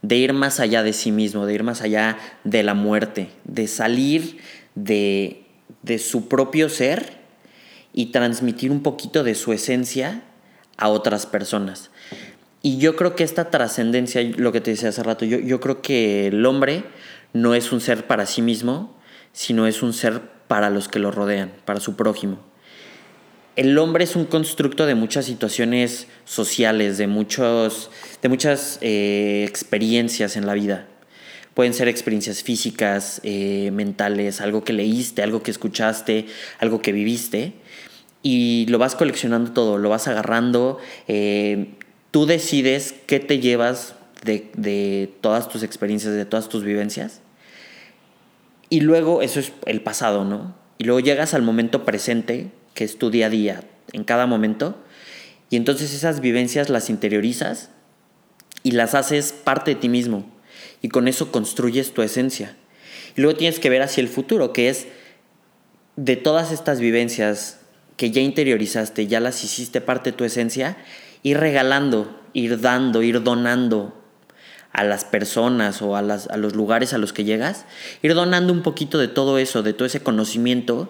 [0.00, 3.68] de ir más allá de sí mismo, de ir más allá de la muerte, de
[3.68, 4.38] salir
[4.74, 5.44] de,
[5.82, 7.20] de su propio ser
[7.92, 10.22] y transmitir un poquito de su esencia
[10.76, 11.90] a otras personas.
[12.62, 15.82] Y yo creo que esta trascendencia, lo que te decía hace rato, yo, yo creo
[15.82, 16.84] que el hombre
[17.32, 18.96] no es un ser para sí mismo,
[19.32, 22.38] sino es un ser para los que lo rodean, para su prójimo.
[23.54, 27.90] El hombre es un constructo de muchas situaciones sociales, de, muchos,
[28.22, 30.86] de muchas eh, experiencias en la vida.
[31.52, 36.26] Pueden ser experiencias físicas, eh, mentales, algo que leíste, algo que escuchaste,
[36.60, 37.52] algo que viviste.
[38.22, 40.78] Y lo vas coleccionando todo, lo vas agarrando.
[41.08, 41.74] Eh,
[42.10, 47.20] tú decides qué te llevas de, todas tus experiencias, de todas tus vivencias.
[48.70, 50.62] Y luego eso es el pasado, ¿no?
[50.82, 54.76] y luego llegas al momento presente, que es tu día a día, en cada momento,
[55.48, 57.70] y entonces esas vivencias las interiorizas
[58.64, 60.26] y las haces parte de ti mismo,
[60.80, 62.56] y con eso construyes tu esencia.
[63.16, 64.88] Y luego tienes que ver hacia el futuro, que es
[65.94, 67.60] de todas estas vivencias
[68.02, 70.76] que ya interiorizaste, ya las hiciste parte de tu esencia,
[71.22, 73.96] ir regalando, ir dando, ir donando
[74.72, 77.64] a las personas o a, las, a los lugares a los que llegas,
[78.02, 80.88] ir donando un poquito de todo eso, de todo ese conocimiento,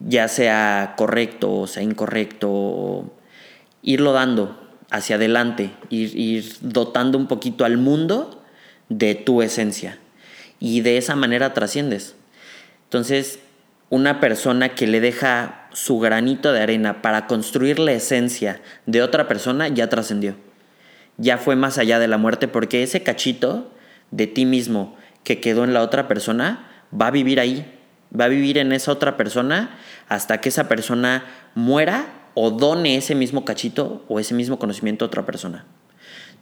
[0.00, 3.12] ya sea correcto o sea incorrecto,
[3.82, 4.58] irlo dando
[4.90, 8.42] hacia adelante, ir, ir dotando un poquito al mundo
[8.88, 9.98] de tu esencia.
[10.60, 12.14] Y de esa manera trasciendes.
[12.84, 13.40] Entonces,
[13.90, 19.28] una persona que le deja su granito de arena para construir la esencia de otra
[19.28, 20.34] persona ya trascendió.
[21.16, 23.72] Ya fue más allá de la muerte porque ese cachito
[24.10, 27.70] de ti mismo que quedó en la otra persona va a vivir ahí,
[28.18, 29.78] va a vivir en esa otra persona
[30.08, 35.08] hasta que esa persona muera o done ese mismo cachito o ese mismo conocimiento a
[35.08, 35.66] otra persona.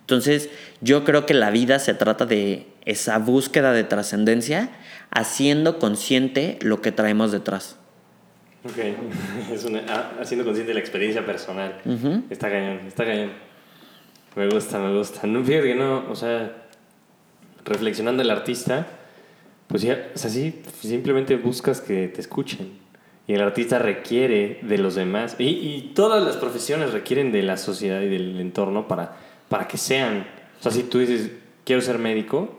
[0.00, 4.70] Entonces, yo creo que la vida se trata de esa búsqueda de trascendencia
[5.10, 7.76] haciendo consciente lo que traemos detrás.
[8.64, 8.78] Ok,
[9.52, 11.80] es ah, haciendo consciente la experiencia personal.
[12.30, 13.30] Está cañón, está cañón.
[14.34, 15.26] Me gusta, me gusta.
[15.26, 16.66] No, fíjate que no, o sea,
[17.64, 18.86] reflexionando el artista,
[19.66, 22.86] pues ya, o sea, sí, simplemente buscas que te escuchen.
[23.28, 25.36] Y el artista requiere de los demás.
[25.38, 29.16] Y, y todas las profesiones requieren de la sociedad y del entorno para,
[29.48, 30.26] para que sean.
[30.60, 31.32] O sea, si tú dices,
[31.64, 32.55] quiero ser médico,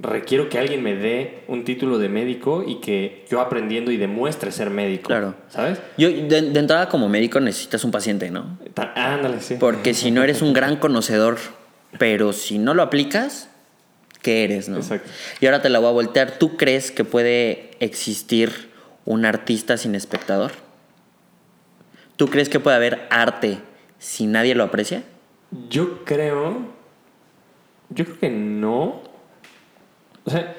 [0.00, 4.52] requiero que alguien me dé un título de médico y que yo aprendiendo y demuestre
[4.52, 5.08] ser médico.
[5.08, 5.34] Claro.
[5.48, 5.80] ¿Sabes?
[5.96, 8.58] Yo, de, entrada, como médico, necesitas un paciente, ¿no?
[8.94, 9.56] ándale, sí.
[9.58, 11.38] Porque si no eres un gran conocedor,
[11.98, 13.50] pero si no lo aplicas,
[14.22, 14.76] ¿qué eres, no?
[14.76, 15.10] Exacto.
[15.40, 16.38] Y ahora te la voy a voltear.
[16.38, 18.70] ¿Tú crees que puede existir
[19.04, 20.52] un artista sin espectador?
[22.16, 23.58] ¿Tú crees que puede haber arte
[23.98, 25.02] si nadie lo aprecia?
[25.70, 26.66] Yo creo.
[27.90, 29.07] Yo creo que no.
[30.28, 30.54] O sea,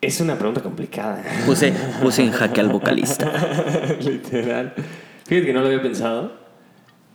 [0.00, 1.20] es una pregunta complicada.
[1.46, 3.28] Puse, puse en jaque al vocalista.
[4.00, 4.72] Literal.
[5.26, 6.32] Fíjate que no lo había pensado,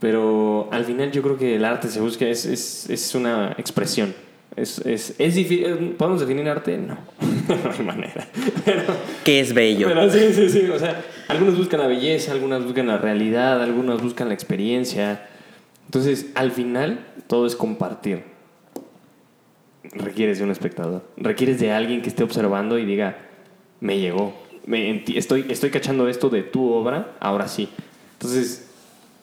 [0.02, 4.14] pero al final yo creo que el arte se busca, es, es, es una expresión.
[4.58, 5.96] Es, es, es difícil.
[5.98, 6.78] ¿Podemos definir arte?
[6.78, 6.98] No.
[7.48, 8.28] no hay manera.
[9.24, 9.88] ¿Qué es bello?
[9.88, 10.70] Pero sí, sí, sí.
[10.70, 15.30] O sea, algunos buscan la belleza, algunos buscan la realidad, algunos buscan la experiencia.
[15.86, 18.33] Entonces, al final, todo es compartir
[19.92, 21.04] requieres de un espectador.
[21.18, 23.18] Requieres de alguien que esté observando y diga,
[23.80, 24.34] me llegó.
[24.66, 27.70] Me, estoy, estoy cachando esto de tu obra, ahora sí.
[28.14, 28.70] Entonces,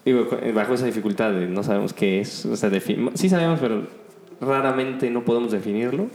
[0.04, 2.70] digo, bajo esa dificultad de no sabemos qué es, o sea,
[3.14, 3.86] sí sabemos, pero
[4.40, 6.08] raramente no podemos definirlo.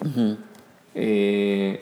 [0.93, 1.81] Eh,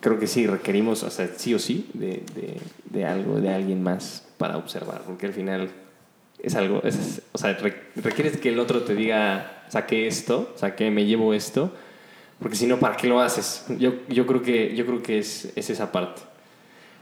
[0.00, 3.82] creo que sí, requerimos, o sea, sí o sí, de, de, de, algo, de alguien
[3.82, 5.70] más para observar, porque al final
[6.42, 7.56] es algo, es, o sea,
[7.96, 11.72] requieres que el otro te diga, saqué esto, saqué, me llevo esto,
[12.40, 13.64] porque si no, ¿para qué lo haces?
[13.78, 16.22] Yo, yo creo que, yo creo que es, es esa parte.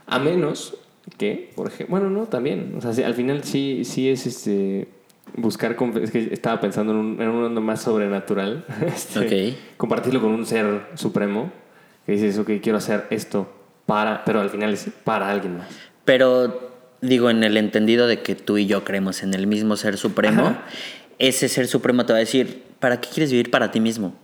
[0.07, 0.75] A menos
[1.17, 4.87] que, por ejemplo, bueno, no, también, o sea, al final sí, sí es este
[5.35, 10.31] buscar, es que estaba pensando en un, en un mundo más sobrenatural, este, compartirlo con
[10.31, 11.51] un ser supremo,
[12.05, 13.47] que dices, ok, quiero hacer esto
[13.85, 15.67] para, pero al final es para alguien más.
[16.05, 16.66] Pero
[17.01, 20.57] digo, en el entendido de que tú y yo creemos en el mismo ser supremo,
[21.19, 24.15] ese ser supremo te va a decir, ¿para qué quieres vivir para ti mismo?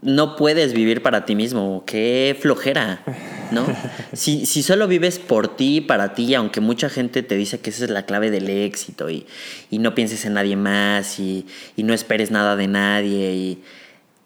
[0.00, 3.04] No puedes vivir para ti mismo, qué flojera,
[3.52, 3.66] ¿no?
[4.12, 7.84] si, si solo vives por ti, para ti, aunque mucha gente te dice que esa
[7.84, 9.26] es la clave del éxito y,
[9.70, 13.62] no pienses en nadie más y, y no esperes nada de nadie, y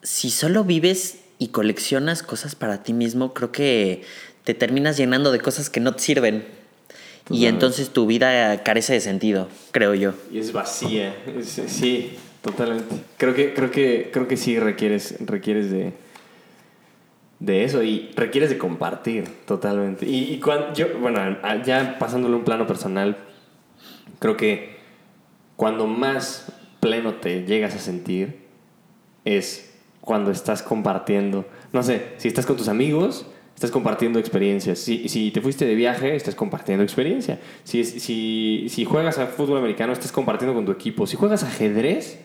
[0.02, 4.02] si solo vives y coleccionas cosas para ti mismo, creo que
[4.44, 6.46] te terminas llenando de cosas que no te sirven.
[7.30, 10.12] Y entonces tu vida carece de sentido, creo yo.
[10.32, 11.14] Y es vacía.
[11.42, 12.94] sí, totalmente.
[13.16, 15.92] Creo que, creo que, creo que sí requieres, requieres de,
[17.40, 20.06] de eso y requieres de compartir totalmente.
[20.06, 21.20] Y, y cuando yo, bueno,
[21.64, 23.16] ya pasándole un plano personal,
[24.20, 24.76] creo que
[25.56, 28.46] cuando más pleno te llegas a sentir
[29.24, 31.44] es cuando estás compartiendo.
[31.72, 33.26] No sé, si estás con tus amigos
[33.56, 34.78] estás compartiendo experiencias.
[34.78, 37.40] Si, si te fuiste de viaje, estás compartiendo experiencia.
[37.64, 41.06] Si, si, si juegas a fútbol americano, estás compartiendo con tu equipo.
[41.06, 42.18] Si juegas ajedrez,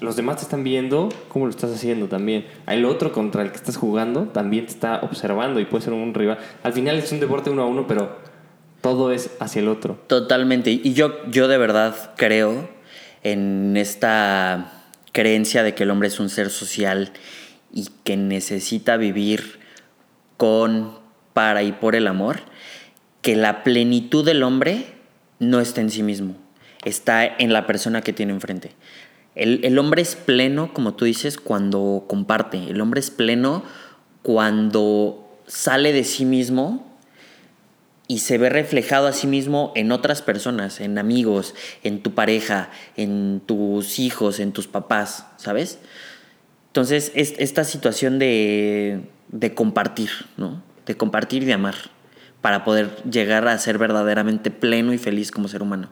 [0.00, 2.46] los demás te están viendo cómo lo estás haciendo también.
[2.68, 6.14] El otro contra el que estás jugando también te está observando y puede ser un
[6.14, 6.38] rival.
[6.62, 8.16] Al final es un deporte uno a uno, pero
[8.80, 9.98] todo es hacia el otro.
[10.06, 10.70] Totalmente.
[10.70, 12.68] Y yo, yo de verdad creo
[13.24, 17.12] en esta creencia de que el hombre es un ser social
[17.72, 19.63] y que necesita vivir
[20.36, 20.98] con
[21.32, 22.40] para y por el amor,
[23.22, 24.86] que la plenitud del hombre
[25.38, 26.36] no está en sí mismo,
[26.84, 28.72] está en la persona que tiene enfrente.
[29.34, 32.58] El, el hombre es pleno, como tú dices, cuando comparte.
[32.68, 33.64] El hombre es pleno
[34.22, 36.94] cuando sale de sí mismo
[38.06, 42.70] y se ve reflejado a sí mismo en otras personas, en amigos, en tu pareja,
[42.96, 45.78] en tus hijos, en tus papás, ¿sabes?
[46.68, 50.62] Entonces, es esta situación de, de compartir, ¿no?
[50.86, 51.74] De compartir y de amar,
[52.40, 55.88] para poder llegar a ser verdaderamente pleno y feliz como ser humano.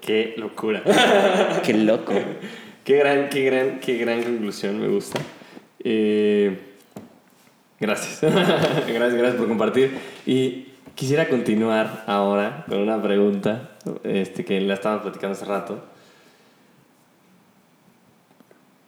[0.00, 0.82] Qué locura.
[1.64, 2.12] Qué loco.
[2.84, 5.20] qué gran, qué gran, qué gran conclusión, me gusta.
[5.78, 6.58] Eh,
[7.78, 8.20] gracias.
[8.32, 9.96] gracias, gracias por compartir.
[10.26, 13.70] Y quisiera continuar ahora con una pregunta
[14.02, 15.91] este, que la estábamos platicando hace rato.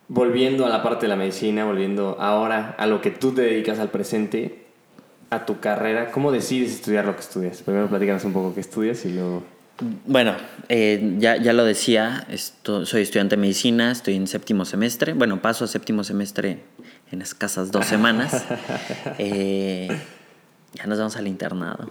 [0.09, 3.79] Volviendo a la parte de la medicina, volviendo ahora a lo que tú te dedicas
[3.79, 4.65] al presente,
[5.31, 7.63] a tu carrera, ¿cómo decides estudiar lo que estudias?
[7.63, 9.43] Primero platícanos un poco qué estudias y luego...
[10.07, 10.37] Bueno,
[10.69, 15.15] eh, ya, ya lo decía, esto, soy estudiante de medicina, estoy en séptimo semestre.
[15.15, 16.61] Bueno, paso a séptimo semestre
[17.11, 18.45] en escasas dos semanas.
[19.19, 19.89] Eh,
[20.75, 21.91] ya nos vamos al internado.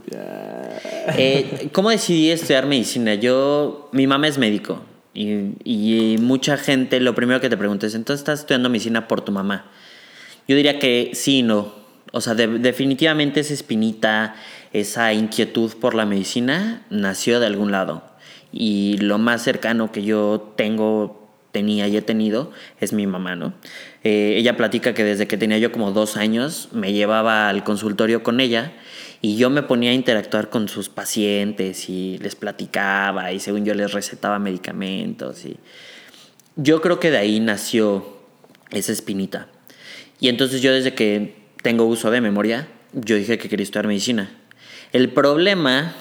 [1.18, 3.16] Eh, ¿Cómo decidí estudiar medicina?
[3.16, 4.82] Yo, mi mamá es médico
[5.14, 9.32] y, mucha gente lo primero que te pregunta es, entonces estás estudiando medicina por tu
[9.32, 9.66] mamá.
[10.48, 11.74] Yo diría que sí no.
[12.12, 14.36] O sea, de- definitivamente esa espinita,
[14.72, 18.04] esa inquietud por la medicina nació de algún lado.
[18.52, 23.54] Y lo más cercano que yo tengo, tenía y he tenido es mi mamá, ¿no?
[24.04, 28.24] Eh, ella platica que desde que tenía yo como dos años me llevaba al consultorio
[28.24, 28.74] con ella
[29.26, 33.74] y yo me ponía a interactuar con sus pacientes y les platicaba y según yo
[33.74, 35.56] les recetaba medicamentos y
[36.58, 38.18] yo creo que de ahí nació
[38.72, 39.48] esa espinita.
[40.20, 44.30] Y entonces yo desde que tengo uso de memoria, yo dije que quería estudiar medicina.
[44.92, 45.96] El problema,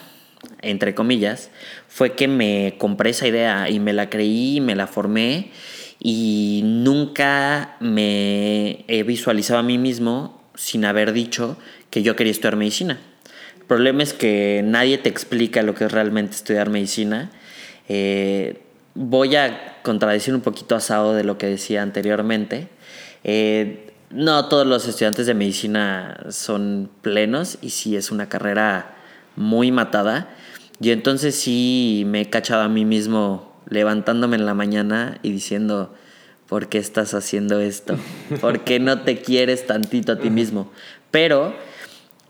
[0.60, 1.50] entre comillas,
[1.86, 5.52] fue que me compré esa idea y me la creí, me la formé
[6.00, 11.56] y nunca me he visualizado a mí mismo sin haber dicho
[11.90, 12.98] que yo quería estudiar medicina.
[13.62, 17.30] El problema es que nadie te explica lo que es realmente estudiar medicina.
[17.88, 18.60] Eh,
[18.94, 22.68] voy a contradecir un poquito a Sao de lo que decía anteriormente.
[23.22, 28.96] Eh, no todos los estudiantes de medicina son plenos y sí es una carrera
[29.36, 30.28] muy matada.
[30.80, 35.94] Y entonces sí me he cachado a mí mismo levantándome en la mañana y diciendo,
[36.48, 37.96] ¿por qué estás haciendo esto?
[38.40, 40.70] ¿Por qué no te quieres tantito a ti mismo?
[41.12, 41.54] Pero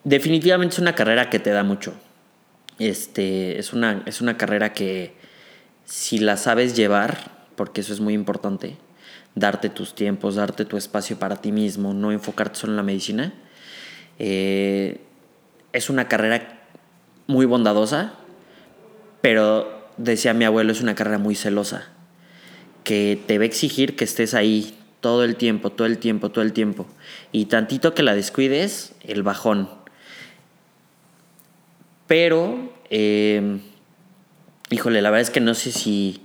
[0.04, 1.94] definitivamente es una carrera que te da mucho.
[2.78, 5.14] Este, es, una, es una carrera que
[5.84, 8.76] si la sabes llevar, porque eso es muy importante,
[9.34, 13.32] darte tus tiempos, darte tu espacio para ti mismo, no enfocarte solo en la medicina,
[14.18, 15.00] eh,
[15.72, 16.60] es una carrera
[17.26, 18.14] muy bondadosa,
[19.20, 21.88] pero decía mi abuelo, es una carrera muy celosa,
[22.84, 26.44] que te va a exigir que estés ahí todo el tiempo, todo el tiempo, todo
[26.44, 26.86] el tiempo.
[27.32, 29.68] Y tantito que la descuides, el bajón.
[32.06, 33.60] Pero, eh,
[34.70, 36.22] híjole, la verdad es que no sé si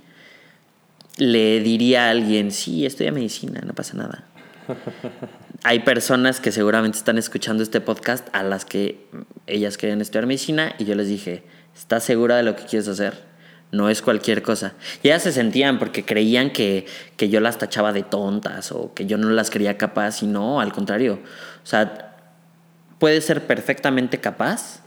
[1.18, 4.24] le diría a alguien, sí, estudia medicina, no pasa nada.
[5.64, 9.06] Hay personas que seguramente están escuchando este podcast a las que
[9.46, 11.42] ellas querían estudiar medicina y yo les dije,
[11.76, 13.26] ¿estás segura de lo que quieres hacer?
[13.72, 14.74] No es cualquier cosa.
[15.02, 16.86] Y ellas se sentían porque creían que,
[17.16, 20.60] que yo las tachaba de tontas o que yo no las creía capaz y no,
[20.60, 21.18] al contrario.
[21.62, 22.16] O sea,
[22.98, 24.80] puede ser perfectamente capaz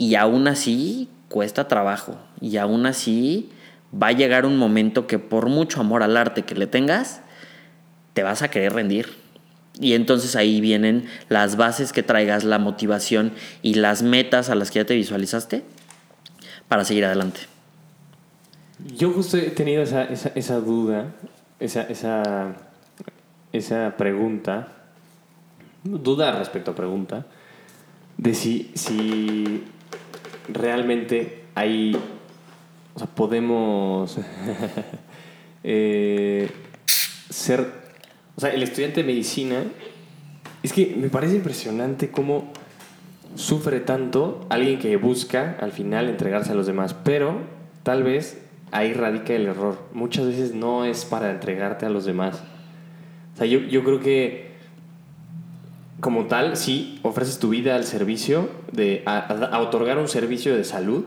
[0.00, 3.50] y aún así cuesta trabajo y aún así
[3.92, 7.20] va a llegar un momento que por mucho amor al arte que le tengas,
[8.14, 9.10] te vas a querer rendir.
[9.78, 14.70] Y entonces ahí vienen las bases que traigas, la motivación y las metas a las
[14.70, 15.64] que ya te visualizaste
[16.66, 17.40] para seguir adelante.
[18.96, 21.12] Yo justo he tenido esa, esa, duda,
[21.58, 22.54] esa, esa,
[23.52, 24.68] esa pregunta,
[25.84, 27.26] duda respecto a pregunta,
[28.16, 29.62] de si, si
[30.52, 31.96] realmente hay,
[32.94, 34.16] o sea, podemos
[35.64, 36.50] eh,
[37.28, 37.66] ser,
[38.36, 39.62] o sea, el estudiante de medicina,
[40.62, 42.52] es que me parece impresionante cómo
[43.34, 47.38] sufre tanto alguien que busca al final entregarse a los demás, pero
[47.82, 48.42] tal vez
[48.72, 49.78] ahí radica el error.
[49.92, 52.42] Muchas veces no es para entregarte a los demás.
[53.34, 54.49] O sea, yo, yo creo que
[56.00, 61.04] como tal, sí, ofreces tu vida al servicio, de, a, otorgar un servicio de salud,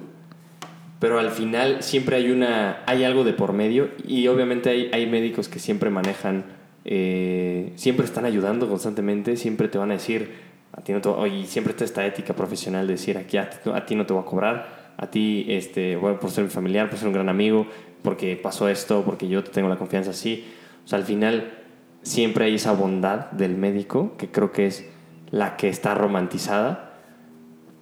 [0.99, 5.49] pero al final siempre hay, una, hay algo de por medio y obviamente hay, médicos
[5.49, 6.45] que siempre manejan,
[6.85, 11.09] eh, siempre están ayudando constantemente, siempre te van a decir, A ti no te
[11.45, 14.23] siempre está esta ética profesional de decir, aquí a ti, a ti no te voy
[14.23, 17.67] a cobrar, a ti, este, bueno, por ser mi familiar, por ser un gran amigo,
[18.01, 20.45] porque pasó esto, porque yo te tengo la confianza así.
[20.85, 21.62] O sea, al final
[22.03, 24.85] siempre hay esa bondad del médico, que creo que es
[25.31, 26.99] la que está romantizada,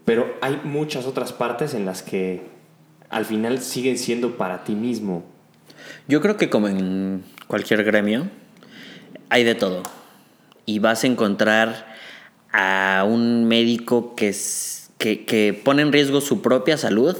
[0.06, 2.50] pero hay muchas otras partes en las que
[3.10, 5.24] al final siguen siendo para ti mismo.
[6.08, 8.30] Yo creo que como en cualquier gremio,
[9.30, 9.84] hay de todo.
[10.66, 11.88] Y vas a encontrar
[12.52, 14.36] a un médico que,
[14.98, 17.18] que, pone en riesgo su propia salud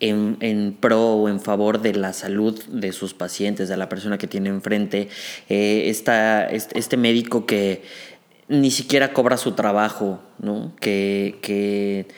[0.00, 4.26] en, pro o en favor de la salud de sus pacientes, de la persona que
[4.26, 5.08] tiene enfrente.
[5.48, 7.82] Eh, este, médico que
[8.48, 10.72] ni siquiera cobra su trabajo, ¿no?
[10.80, 12.08] que, que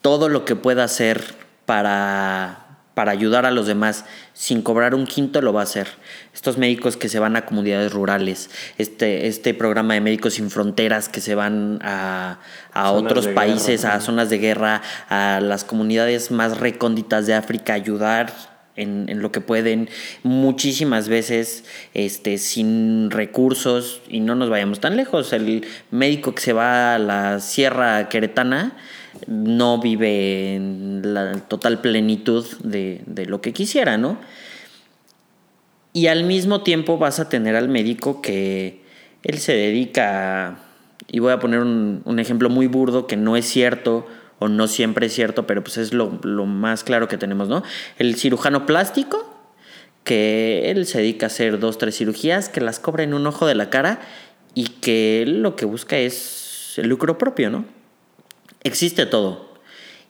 [0.00, 1.22] todo lo que pueda hacer
[1.66, 2.69] para
[3.00, 5.88] para ayudar a los demás sin cobrar un quinto lo va a hacer.
[6.34, 11.08] Estos médicos que se van a comunidades rurales, este, este programa de médicos sin fronteras
[11.08, 12.40] que se van a,
[12.74, 18.34] otros países, a zonas de guerra, a las comunidades más recónditas de África, ayudar
[18.76, 19.88] en, en, lo que pueden,
[20.22, 25.32] muchísimas veces este, sin recursos, y no nos vayamos tan lejos.
[25.32, 28.76] El médico que se va a la Sierra Queretana
[29.26, 34.18] no vive en la total plenitud de, lo que quisiera, ¿no?
[35.92, 38.82] Y al mismo tiempo vas a tener al médico que
[39.22, 40.58] él se dedica,
[41.08, 44.06] y voy a poner un, ejemplo muy burdo que no es cierto
[44.38, 47.62] o no siempre es cierto, pero pues es lo, lo más claro que tenemos, ¿no?
[47.98, 49.40] El cirujano plástico,
[50.04, 53.46] que él se dedica a hacer dos, tres cirugías, que las cobra en un ojo
[53.46, 54.00] de la cara
[54.54, 57.79] y que él lo que busca es el lucro propio, ¿no?
[58.62, 59.50] Existe todo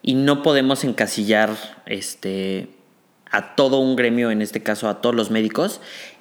[0.03, 1.51] y no podemos encasillar
[1.86, 2.70] este,
[3.30, 5.80] a todo un gremio, en este caso a todos los médicos,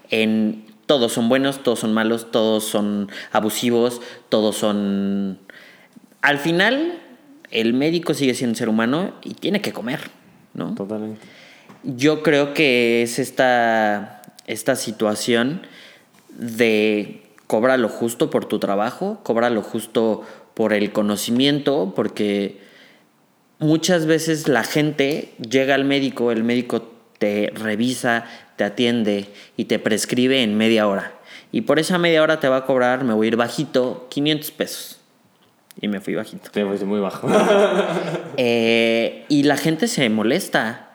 [0.09, 5.39] en todos son buenos, todos son malos, todos son abusivos, todos son...
[6.21, 6.99] Al final,
[7.51, 9.99] el médico sigue siendo un ser humano y tiene que comer,
[10.53, 10.75] ¿no?
[10.75, 11.21] Totalmente.
[11.83, 15.61] Yo creo que es esta, esta situación
[16.29, 20.23] de cobra lo justo por tu trabajo, cobra lo justo
[20.59, 22.57] por el conocimiento, porque
[23.59, 26.81] muchas veces la gente llega al médico, el médico
[27.17, 28.25] te revisa,
[28.57, 31.13] te atiende y te prescribe en media hora.
[31.53, 34.51] Y por esa media hora te va a cobrar, me voy a ir bajito, 500
[34.51, 34.99] pesos.
[35.79, 36.51] Y me fui bajito.
[36.51, 37.29] Te fuiste muy bajo.
[38.35, 40.89] Eh, y la gente se molesta.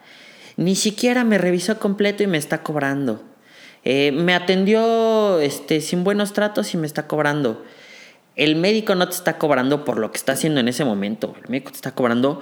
[0.57, 3.23] Ni siquiera me revisó completo y me está cobrando.
[3.83, 7.63] Eh, me atendió este, sin buenos tratos y me está cobrando.
[8.35, 11.35] El médico no te está cobrando por lo que está haciendo en ese momento.
[11.41, 12.41] El médico te está cobrando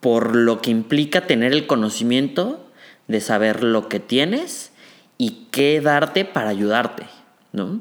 [0.00, 2.70] por lo que implica tener el conocimiento
[3.08, 4.72] de saber lo que tienes
[5.18, 7.06] y qué darte para ayudarte,
[7.52, 7.80] ¿no?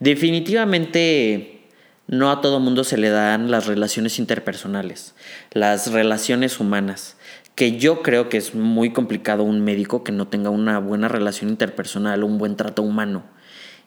[0.00, 1.68] Definitivamente
[2.06, 5.14] no a todo mundo se le dan las relaciones interpersonales,
[5.52, 7.16] las relaciones humanas,
[7.54, 11.50] que yo creo que es muy complicado un médico que no tenga una buena relación
[11.50, 13.24] interpersonal, un buen trato humano.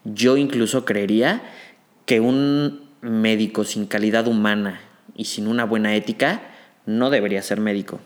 [0.06, 1.44] Yo incluso creería
[2.06, 4.82] que un médico sin calidad humana
[5.16, 6.42] y sin una buena ética
[6.86, 8.00] no debería ser médico.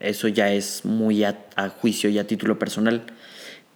[0.00, 1.36] Eso ya es muy a,
[1.80, 3.02] juicio y a título personal.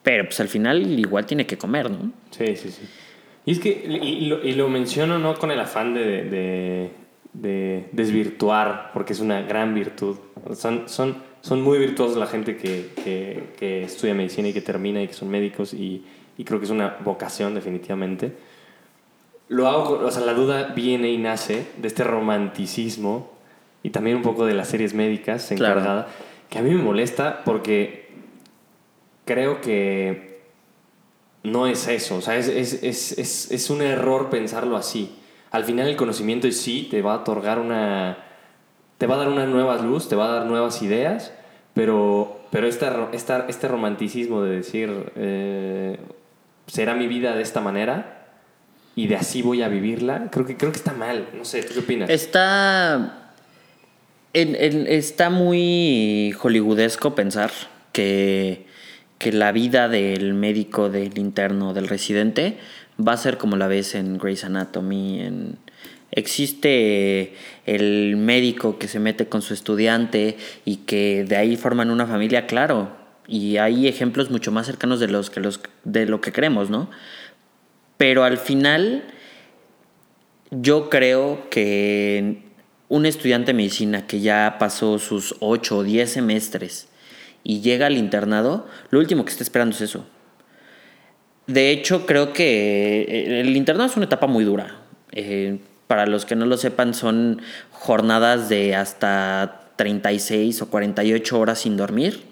[0.03, 2.13] Pero pues al final igual tiene que comer, ¿no?
[2.31, 2.83] Sí, sí, sí.
[3.45, 6.91] Y es que, y lo, y lo menciono no con el afán de,
[7.33, 10.17] de, desvirtuar, porque es una gran virtud.
[10.55, 15.03] Son, son, son muy virtuosos la gente que, que, que, estudia medicina y que termina
[15.03, 16.05] y que son médicos y,
[16.37, 18.33] y creo que es una vocación definitivamente
[19.49, 23.31] lo hago, o sea, la duda viene y nace de este romanticismo
[23.83, 26.09] y también un poco de las series médicas encargada,
[26.51, 28.09] que a mí me molesta porque
[29.25, 30.41] creo que
[31.45, 35.17] no es eso, o sea, es, es, es, es un error pensarlo así.
[35.53, 38.19] Al final el conocimiento sí te va a otorgar una...
[38.99, 41.33] te va a dar una nueva luz, te va a dar nuevas ideas,
[41.73, 45.99] pero, pero esta, esta, este romanticismo de decir, eh,
[46.67, 48.16] será mi vida de esta manera,
[48.97, 51.29] y de así voy a vivirla, creo que, creo que está mal.
[51.37, 52.09] No sé, qué opinas?
[52.09, 53.33] Está.
[54.33, 57.53] está muy hollywoodesco pensar
[57.93, 58.67] que,
[59.19, 62.57] que la vida del médico, del interno, del residente
[62.99, 65.21] va a ser como la ves en Grey's Anatomy.
[65.21, 65.59] En,
[66.11, 67.35] existe
[67.67, 72.47] el médico que se mete con su estudiante y que de ahí forman una familia,
[72.47, 72.97] claro.
[73.29, 76.89] Y hay ejemplos mucho más cercanos de, los que los, de lo que creemos, ¿no?
[77.97, 79.05] Pero al final,
[80.51, 82.43] yo creo que
[82.89, 86.89] un estudiante de medicina que ya pasó sus 8 o 10 semestres
[87.43, 90.07] y llega al internado, lo último que está esperando es eso.
[91.47, 94.81] De hecho, creo que eh, el internado es una etapa muy dura.
[95.13, 97.41] Eh, para los que no lo sepan, son
[97.71, 102.25] jornadas de hasta 36 o 48 horas sin dormir,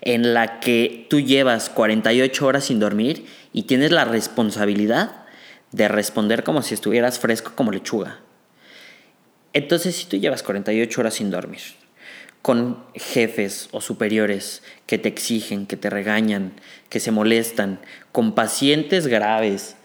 [0.00, 5.24] en la que tú llevas 48 horas sin dormir y tienes la responsabilidad
[5.72, 8.20] de responder como si estuvieras fresco como lechuga.
[9.52, 11.60] Entonces, si tú llevas 48 horas sin dormir,
[12.42, 16.52] con jefes o superiores que te exigen, que te regañan,
[16.88, 17.80] que se molestan,
[18.12, 19.76] con pacientes graves,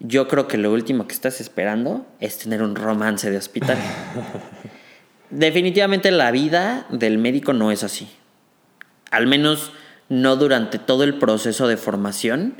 [0.00, 3.78] yo creo que lo último que estás esperando es tener un romance de hospital.
[5.30, 8.08] Definitivamente la vida del médico no es así.
[9.10, 9.72] Al menos
[10.08, 12.56] no durante todo el proceso de formación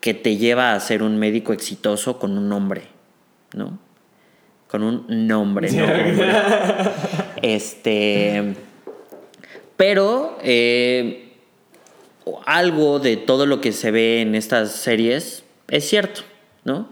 [0.00, 2.82] que te lleva a ser un médico exitoso con un nombre,
[3.54, 3.78] ¿no?
[4.68, 5.86] Con un nombre, ¿no?
[7.42, 8.54] Este.
[9.76, 11.32] Pero eh,
[12.46, 16.22] algo de todo lo que se ve en estas series es cierto,
[16.64, 16.88] ¿no?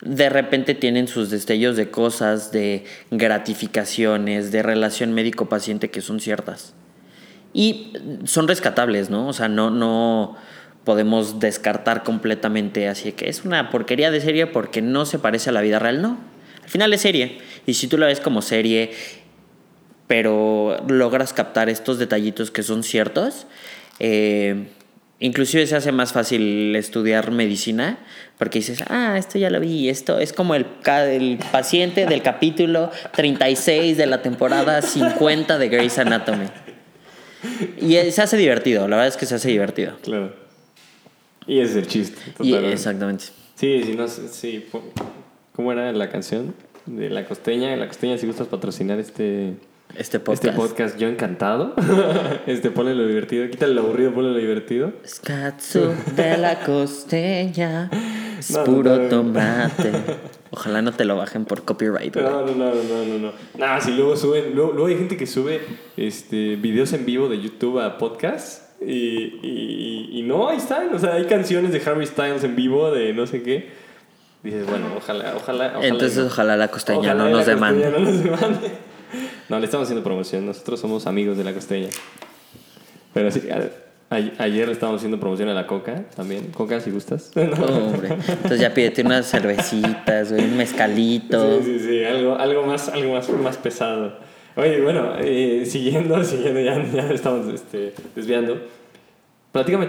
[0.00, 6.74] De repente tienen sus destellos de cosas, de gratificaciones, de relación médico-paciente que son ciertas.
[7.52, 7.92] Y
[8.24, 9.28] son rescatables, ¿no?
[9.28, 10.36] O sea, no, no
[10.84, 15.52] podemos descartar completamente así que es una porquería de serie porque no se parece a
[15.52, 16.18] la vida real, no.
[16.62, 17.38] Al final es serie.
[17.66, 18.92] Y si tú la ves como serie,
[20.06, 23.46] pero logras captar estos detallitos que son ciertos,
[23.98, 24.68] eh,
[25.18, 27.98] inclusive se hace más fácil estudiar medicina
[28.38, 32.90] porque dices, ah, esto ya lo vi, esto es como el, el paciente del capítulo
[33.14, 36.46] 36 de la temporada 50 de Grey's Anatomy.
[37.80, 39.96] Y se hace divertido, la verdad es que se hace divertido.
[40.02, 40.32] Claro.
[41.46, 42.20] Y ese es el chiste.
[42.72, 43.24] exactamente.
[43.56, 44.66] Sí, sí, no sí.
[45.54, 46.54] ¿Cómo era la canción?
[46.86, 47.74] De La Costeña.
[47.76, 49.54] La Costeña, si gustas patrocinar este...
[49.96, 50.44] Este podcast.
[50.44, 51.74] Este podcast, yo encantado.
[52.46, 53.50] este, ponle lo divertido.
[53.50, 54.92] Quítale lo aburrido, ponle lo divertido.
[55.04, 57.90] Scatsu de la costeña.
[58.38, 59.90] Es puro tomate.
[60.52, 62.16] Ojalá no te lo bajen por copyright.
[62.16, 63.32] No, no, no, no, no, no.
[63.56, 64.54] Nada, si luego suben.
[64.54, 65.60] Luego, hay gente que sube
[65.96, 68.68] este, videos en vivo de YouTube a podcast.
[68.80, 70.92] Y, y, y, no, ahí están.
[70.94, 73.70] O sea, hay canciones de Harry Styles en vivo de no sé qué.
[74.42, 75.66] Dices, bueno, ojalá, ojalá.
[75.68, 77.90] ojalá Entonces, ojalá la costeña no nos demande.
[77.90, 78.70] No nos demande.
[79.48, 80.46] No, le estamos haciendo promoción.
[80.46, 81.88] Nosotros somos amigos de la costeña.
[83.12, 83.42] Pero sí,
[84.10, 86.50] ayer le estábamos haciendo promoción a la coca también.
[86.52, 87.30] Coca, si gustas.
[87.36, 88.08] hombre.
[88.28, 91.62] Entonces ya pídete unas cervecitas, un mezcalito.
[91.62, 92.04] Sí, sí, sí.
[92.04, 94.18] Algo, algo, más, algo más, más pesado.
[94.56, 98.60] Oye, bueno, eh, siguiendo, siguiendo, ya, ya estamos este, desviando.
[99.52, 99.88] Platícame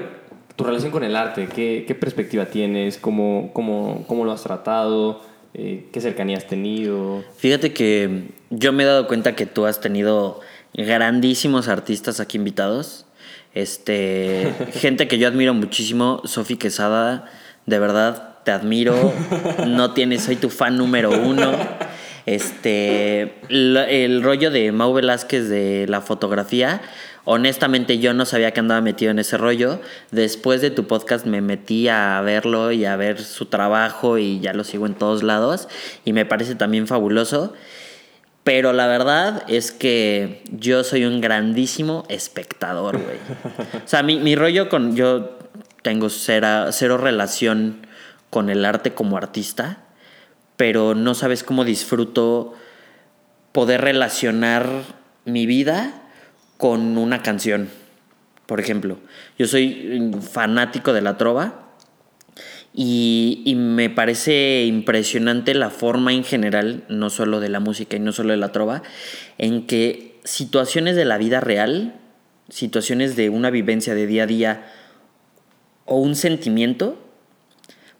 [0.55, 1.47] tu relación con el arte.
[1.53, 2.97] ¿Qué, qué perspectiva tienes?
[2.97, 5.21] ¿Cómo, cómo, cómo lo has tratado?
[5.53, 7.23] Eh, ¿Qué cercanía has tenido?
[7.37, 10.39] Fíjate que yo me he dado cuenta que tú has tenido
[10.73, 13.05] grandísimos artistas aquí invitados.
[13.53, 17.25] Este, gente que yo admiro muchísimo, Sofi Quesada,
[17.65, 19.13] de verdad te admiro.
[19.67, 21.51] No tienes, soy tu fan número uno.
[22.25, 26.81] Este, el rollo de Mau Velázquez de la fotografía,
[27.25, 29.81] honestamente yo no sabía que andaba metido en ese rollo.
[30.11, 34.53] Después de tu podcast me metí a verlo y a ver su trabajo y ya
[34.53, 35.67] lo sigo en todos lados
[36.05, 37.53] y me parece también fabuloso.
[38.43, 43.17] Pero la verdad es que yo soy un grandísimo espectador, güey.
[43.83, 44.95] O sea, mi, mi rollo con...
[44.95, 45.37] Yo
[45.83, 47.85] tengo cero, cero relación
[48.29, 49.79] con el arte como artista,
[50.57, 52.53] pero no sabes cómo disfruto
[53.51, 54.67] poder relacionar
[55.25, 55.93] mi vida
[56.57, 57.69] con una canción.
[58.45, 58.97] Por ejemplo,
[59.37, 61.70] yo soy fanático de la trova
[62.73, 68.11] y, me parece impresionante la forma en general, no solo de la música y no
[68.11, 68.81] solo de la trova,
[69.37, 71.95] en que situaciones de la vida real,
[72.49, 74.71] situaciones de una vivencia de día a día
[75.85, 76.97] o un sentimiento,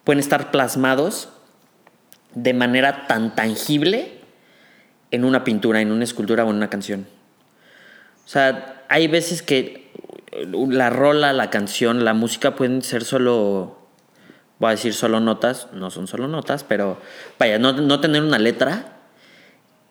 [0.03, 1.29] pueden estar plasmados
[2.33, 4.21] de manera tan tangible
[5.11, 7.07] en una pintura, en una escultura o en una canción.
[8.25, 9.91] O sea, hay veces que
[10.53, 13.80] la rola, la canción, la música pueden ser solo,
[14.61, 17.01] voy a decir solo notas, no son solo notas, pero
[17.39, 18.99] vaya, no, tener una letra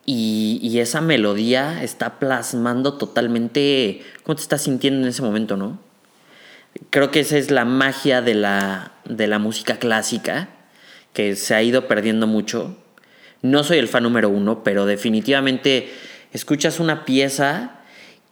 [0.06, 5.80] y, y, esa melodía está plasmando totalmente cómo te estás sintiendo en ese momento, ¿no?
[6.90, 10.48] Creo que esa es la magia de la, de la música clásica,
[11.14, 12.76] que se ha ido perdiendo mucho.
[13.42, 15.92] No soy el fan número uno, pero definitivamente
[16.32, 17.80] escuchas una pieza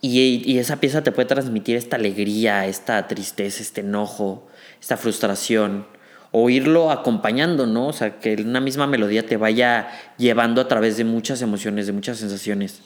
[0.00, 4.46] y, esa pieza te puede transmitir esta alegría, esta tristeza, este enojo,
[4.80, 5.97] esta frustración,
[6.30, 7.88] o irlo acompañando, ¿no?
[7.88, 11.92] O sea, que una misma melodía te vaya llevando a través de muchas emociones, de
[11.92, 12.82] muchas sensaciones.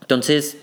[0.00, 0.58] Entonces,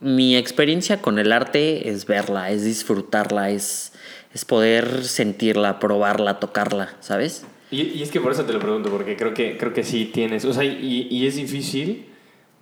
[0.00, 3.92] mi experiencia con el arte es verla, es disfrutarla, es,
[4.32, 7.44] es poder sentirla, probarla, tocarla, ¿sabes?
[7.70, 10.06] Y, y, es que por eso te lo pregunto, porque creo que, creo que sí
[10.06, 10.44] tienes.
[10.44, 12.06] O sea, y, y es difícil.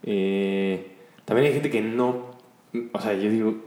[0.03, 0.87] Eh,
[1.24, 2.37] también hay gente que no.
[2.93, 3.66] O sea, yo digo.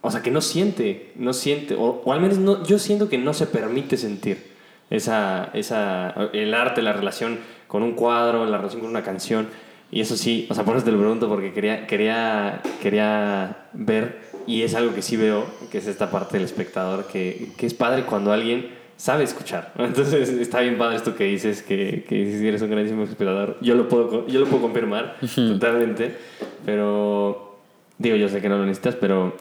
[0.00, 1.12] O sea, que no siente.
[1.16, 1.74] No siente.
[1.74, 4.54] O, o al menos no, yo siento que no se permite sentir
[4.90, 6.14] esa, esa.
[6.32, 9.48] El arte, la relación con un cuadro, la relación con una canción.
[9.90, 14.22] Y eso sí, o sea, por eso te lo pregunto, porque quería, quería, quería ver.
[14.46, 17.74] Y es algo que sí veo, que es esta parte del espectador, que, que es
[17.74, 19.72] padre cuando alguien sabe escuchar.
[19.78, 23.58] Entonces está bien padre esto que dices, que, que eres un grandísimo espectador.
[23.60, 26.16] Yo lo puedo, yo lo puedo confirmar totalmente,
[26.64, 27.58] pero
[27.98, 29.36] digo, yo sé que no lo necesitas, pero,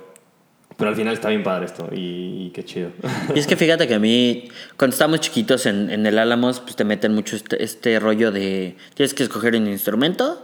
[0.77, 2.89] pero al final está bien padre esto y, y qué chido.
[3.35, 6.75] Y es que fíjate que a mí, cuando estábamos chiquitos en, en el Álamos, pues
[6.75, 10.43] te meten mucho este, este, rollo de tienes que escoger un instrumento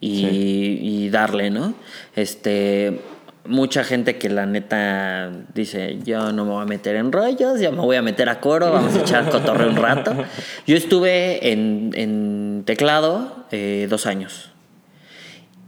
[0.00, 0.78] y, sí.
[0.82, 1.74] y darle, ¿no?
[2.14, 3.00] Este
[3.46, 7.72] mucha gente que la neta dice, yo no me voy a meter en rollos, yo
[7.72, 10.14] me voy a meter a coro, vamos a echar cotorreo un rato.
[10.66, 14.53] Yo estuve en, en teclado eh, dos años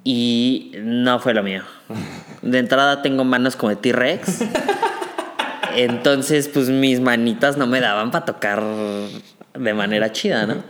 [0.07, 1.65] y no fue lo mío.
[2.41, 4.45] De entrada tengo manos como de T-Rex.
[5.75, 10.63] Entonces, pues mis manitas no me daban para tocar de manera chida, ¿no?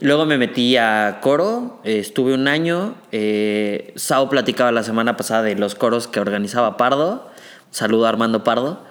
[0.00, 2.94] Luego me metí a coro, eh, estuve un año.
[3.10, 7.30] Eh, Sao platicaba la semana pasada de los coros que organizaba Pardo.
[7.70, 8.84] Saludo a Armando Pardo.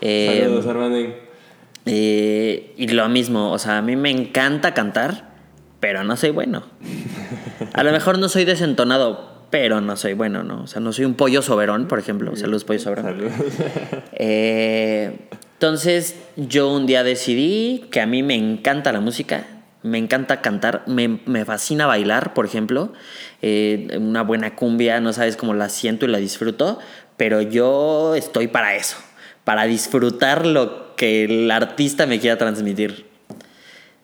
[0.00, 0.98] Eh, Saludos, Armando.
[1.84, 5.28] y lo mismo, o sea, a mí me encanta cantar,
[5.78, 6.64] pero no soy bueno.
[7.74, 10.62] A lo mejor no soy desentonado, pero no soy bueno, ¿no?
[10.62, 12.34] O sea, no soy un pollo soberón, por ejemplo.
[12.36, 13.04] Saludos, pollo soberón.
[13.04, 13.32] Saludos.
[14.18, 19.46] entonces, yo un día decidí que a mí me encanta la música
[19.86, 22.92] me encanta cantar, me, me fascina bailar, por ejemplo.
[23.40, 26.78] Eh, una buena cumbia, no sabes cómo la siento y la disfruto,
[27.16, 28.96] pero yo estoy para eso,
[29.44, 33.06] para disfrutar lo que el artista me quiera transmitir.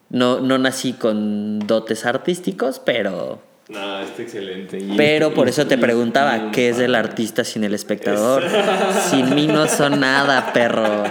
[0.09, 3.43] No, no nací con dotes artísticos, pero...
[3.69, 4.79] No, está excelente.
[4.97, 8.45] Pero por eso te preguntaba, ¿qué es el artista sin el espectador?
[9.11, 11.09] Sin mí no son nada, perros.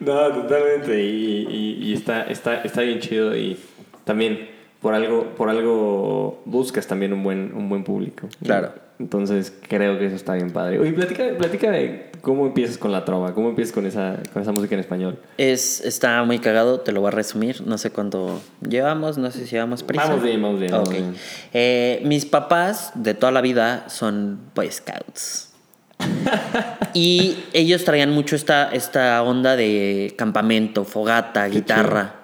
[0.00, 1.02] No, totalmente.
[1.02, 3.36] Y, y, y, está, está, está bien chido.
[3.36, 3.58] Y
[4.04, 4.48] también
[4.80, 8.28] por algo, por algo buscas también un buen, un buen público.
[8.42, 8.72] Claro.
[8.98, 10.78] Entonces creo que eso está bien padre.
[10.80, 14.50] Oye, platica, platica de cómo empiezas con la trova, cómo empiezas con esa, con esa
[14.50, 15.18] música en español.
[15.36, 17.64] Es, está muy cagado, te lo voy a resumir.
[17.64, 20.04] No sé cuánto llevamos, no sé si llevamos prisa.
[20.04, 20.74] Vamos bien, vamos bien.
[20.74, 20.80] Ok.
[20.80, 21.14] Vamos bien.
[21.52, 25.52] Eh, mis papás de toda la vida son Boy Scouts.
[26.94, 32.17] y ellos traían mucho esta, esta onda de campamento, fogata, guitarra.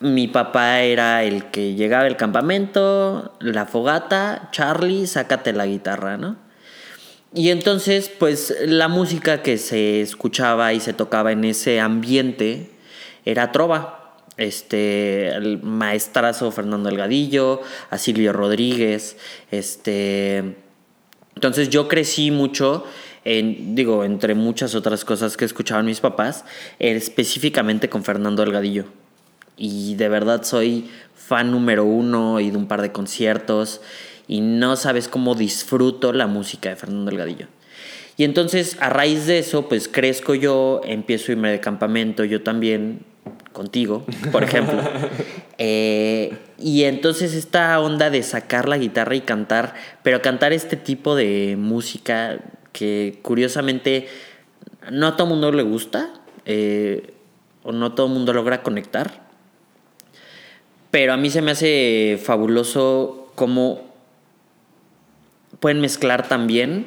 [0.00, 6.36] Mi papá era el que llegaba al campamento, la fogata, Charlie, sácate la guitarra, ¿no?
[7.32, 12.70] Y entonces, pues la música que se escuchaba y se tocaba en ese ambiente
[13.24, 14.00] era trova.
[14.36, 19.16] Este, el maestrazo Fernando Elgadillo, a Silvio Rodríguez,
[19.50, 20.56] este...
[21.34, 22.84] Entonces yo crecí mucho
[23.24, 26.44] en, digo, entre muchas otras cosas que escuchaban mis papás,
[26.78, 28.84] específicamente con Fernando Delgadillo.
[29.56, 33.80] Y de verdad soy fan número uno y de un par de conciertos.
[34.26, 37.46] Y no sabes cómo disfruto la música de Fernando Delgadillo.
[38.16, 42.42] Y entonces, a raíz de eso, pues crezco yo, empiezo a irme de campamento, yo
[42.42, 43.00] también,
[43.52, 44.80] contigo, por ejemplo.
[45.58, 51.16] eh, y entonces esta onda de sacar la guitarra y cantar, pero cantar este tipo
[51.16, 52.38] de música
[52.72, 54.08] que curiosamente
[54.90, 56.12] no a todo mundo le gusta
[56.44, 57.14] eh,
[57.62, 59.23] o no todo mundo logra conectar.
[60.94, 63.92] Pero a mí se me hace fabuloso cómo
[65.58, 66.86] pueden mezclar también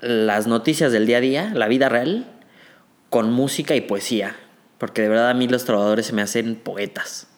[0.00, 2.26] las noticias del día a día, la vida real,
[3.08, 4.34] con música y poesía.
[4.78, 7.28] Porque de verdad a mí los trovadores se me hacen poetas.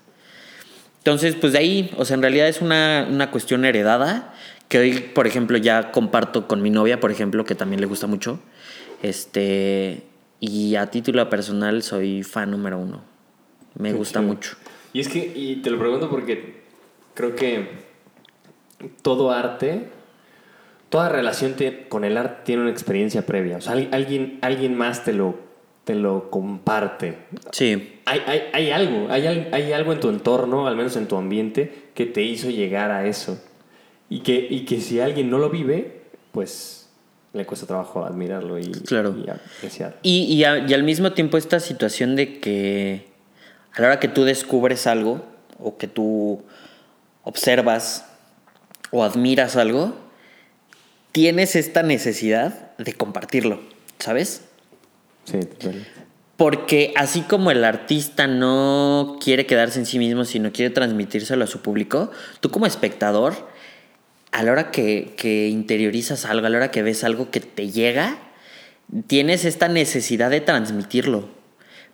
[1.00, 4.32] Entonces, pues de ahí, o sea, en realidad es una, una cuestión heredada
[4.68, 8.06] que hoy, por ejemplo, ya comparto con mi novia, por ejemplo, que también le gusta
[8.06, 8.40] mucho.
[9.02, 10.04] Este,
[10.40, 13.02] y a título personal soy fan número uno.
[13.74, 14.32] Me Qué gusta chido.
[14.32, 14.56] mucho.
[14.94, 16.62] Y es que, y te lo pregunto porque
[17.12, 17.68] creo que
[19.02, 19.88] todo arte,
[20.88, 23.58] toda relación te- con el arte tiene una experiencia previa.
[23.58, 25.34] O sea, al- alguien, alguien más te lo,
[25.84, 27.18] te lo comparte.
[27.52, 31.16] Sí, Hay, hay, hay algo, hay, hay algo en tu entorno, al menos en tu
[31.16, 33.42] ambiente, que te hizo llegar a eso.
[34.08, 36.88] Y que, y que si alguien no lo vive, pues
[37.32, 39.14] le cuesta trabajo admirarlo y, Claro.
[39.18, 39.98] y apreciar.
[40.02, 43.06] Y, y, a- y al mismo tiempo esta situación de que
[43.76, 45.24] a la hora que tú descubres algo
[45.58, 46.42] o que tú
[47.22, 48.06] observas
[48.90, 49.94] o admiras algo,
[51.12, 53.60] tienes esta necesidad de compartirlo,
[53.98, 54.42] ¿sabes?
[55.24, 55.86] Sí, total.
[56.36, 61.46] Porque así como el artista no quiere quedarse en sí mismo, sino quiere transmitírselo a
[61.46, 62.10] su público,
[62.40, 63.48] tú como espectador,
[64.32, 67.70] a la hora que, que interiorizas algo, a la hora que ves algo que te
[67.70, 68.18] llega,
[69.06, 71.28] tienes esta necesidad de transmitirlo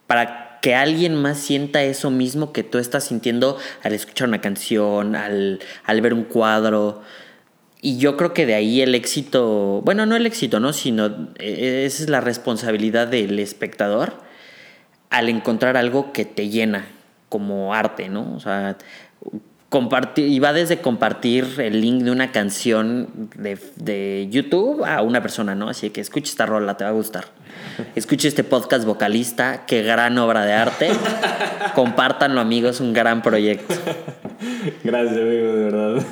[0.07, 5.17] para que alguien más sienta eso mismo que tú estás sintiendo al escuchar una canción,
[5.17, 7.03] al, al ver un cuadro.
[7.83, 10.73] Y yo creo que de ahí el éxito, bueno, no el éxito, ¿no?
[10.73, 11.07] Sino
[11.39, 14.15] eh, esa es la responsabilidad del espectador
[15.09, 16.87] al encontrar algo que te llena
[17.29, 18.35] como arte, ¿no?
[18.35, 18.77] O sea,
[19.71, 25.23] compartir, y va desde compartir el link de una canción de, de, YouTube a una
[25.23, 25.68] persona, ¿no?
[25.68, 27.27] Así que escucha esta rola, te va a gustar.
[27.95, 30.91] Escucha este podcast vocalista, qué gran obra de arte.
[31.75, 33.75] Compártanlo, amigos, un gran proyecto.
[34.83, 36.03] Gracias, amigo, de verdad.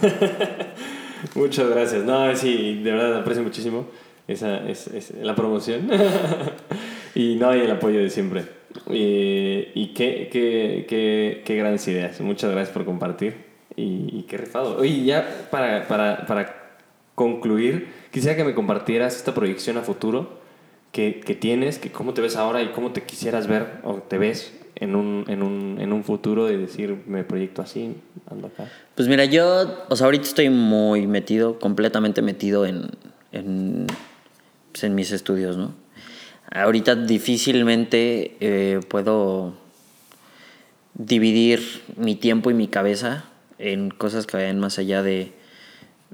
[1.35, 2.05] Muchas gracias.
[2.05, 3.89] No, sí, de verdad aprecio muchísimo
[4.29, 5.91] esa, es, es la promoción.
[7.17, 8.45] y no, y el apoyo de siempre.
[8.89, 12.21] Y, y qué, qué, qué, qué grandes ideas.
[12.21, 13.48] Muchas gracias por compartir.
[13.79, 14.77] Y, qué rifado.
[14.79, 16.77] Oye, ya para, para, para
[17.15, 20.39] concluir, quisiera que me compartieras esta proyección a futuro
[20.93, 24.19] que, que, tienes, que cómo te ves ahora y cómo te quisieras ver o te
[24.19, 27.95] ves en un, en un, en un futuro de decir, me proyecto así,
[28.31, 28.69] ando acá.
[28.95, 32.91] Pues mira, yo, o sea, ahorita estoy muy metido, completamente metido en,
[33.33, 33.87] en,
[34.73, 35.73] pues en mis estudios, ¿no?
[36.51, 39.53] Ahorita difícilmente eh, puedo
[40.95, 41.61] dividir
[41.97, 43.25] mi tiempo y mi cabeza
[43.59, 45.33] en cosas que vayan más allá de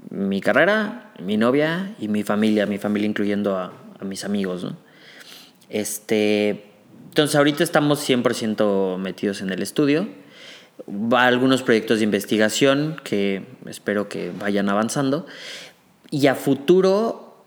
[0.09, 4.75] mi carrera, mi novia y mi familia, mi familia incluyendo a, mis amigos, ¿no?
[5.69, 6.65] Este,
[7.09, 10.07] entonces ahorita estamos 100% metidos en el estudio.
[10.87, 15.25] Va algunos proyectos de investigación que espero que vayan avanzando.
[16.11, 17.41] Y a futuro,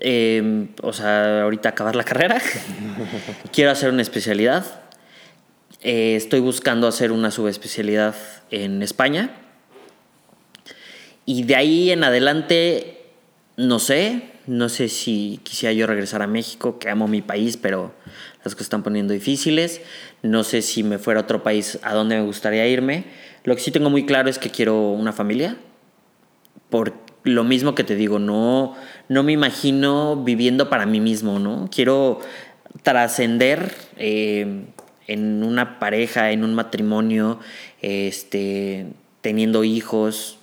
[0.00, 2.42] eh, o sea, ahorita acabar la carrera,
[3.52, 4.66] quiero hacer una especialidad.
[5.80, 8.16] Eh, estoy buscando hacer una subespecialidad
[8.50, 9.30] en España.
[11.24, 13.06] Y de ahí en adelante,
[13.56, 17.92] no sé, no sé si quisiera yo regresar a México, que amo mi país, pero
[18.44, 19.82] las cosas están poniendo difíciles.
[20.22, 23.04] No sé si me fuera a otro país a dónde me gustaría irme.
[23.44, 25.58] Lo que sí tengo muy claro es que quiero una familia.
[26.70, 28.74] Por lo mismo que te digo, no,
[29.08, 31.68] no me imagino viviendo para mí mismo, ¿no?
[31.70, 32.20] Quiero
[32.82, 34.64] trascender eh,
[35.08, 37.40] en una pareja, en un matrimonio,
[37.82, 38.86] este,
[39.22, 40.38] teniendo hijos.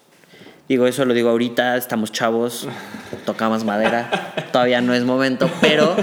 [0.67, 2.67] Digo, eso lo digo ahorita, estamos chavos,
[3.25, 5.95] tocamos madera, todavía no es momento, pero,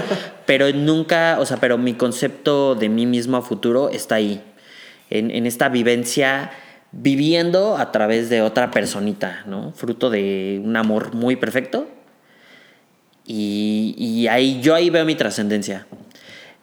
[0.45, 4.41] pero nunca, o sea, pero mi concepto de mí mismo a futuro está ahí,
[5.09, 6.51] en, en esta vivencia,
[6.93, 9.73] viviendo a través de otra personita, ¿no?
[9.73, 11.87] Fruto de un amor muy perfecto.
[13.25, 15.87] Y, y ahí, yo ahí veo mi trascendencia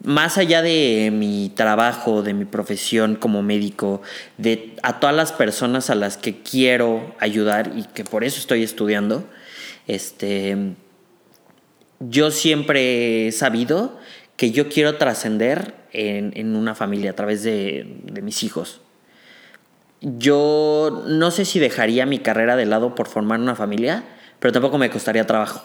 [0.03, 4.01] más allá de mi trabajo, de mi profesión como médico,
[4.39, 8.63] de a todas las personas a las que quiero ayudar y que por eso estoy
[8.63, 9.29] estudiando,
[9.87, 10.75] este,
[12.01, 13.99] yo siempre he sabido
[14.37, 18.81] que yo quiero trascender en, en, una familia a través de, de mis hijos.
[20.01, 24.05] Yo no sé si dejaría mi carrera de lado por formar una familia,
[24.39, 25.63] pero tampoco me costaría trabajo.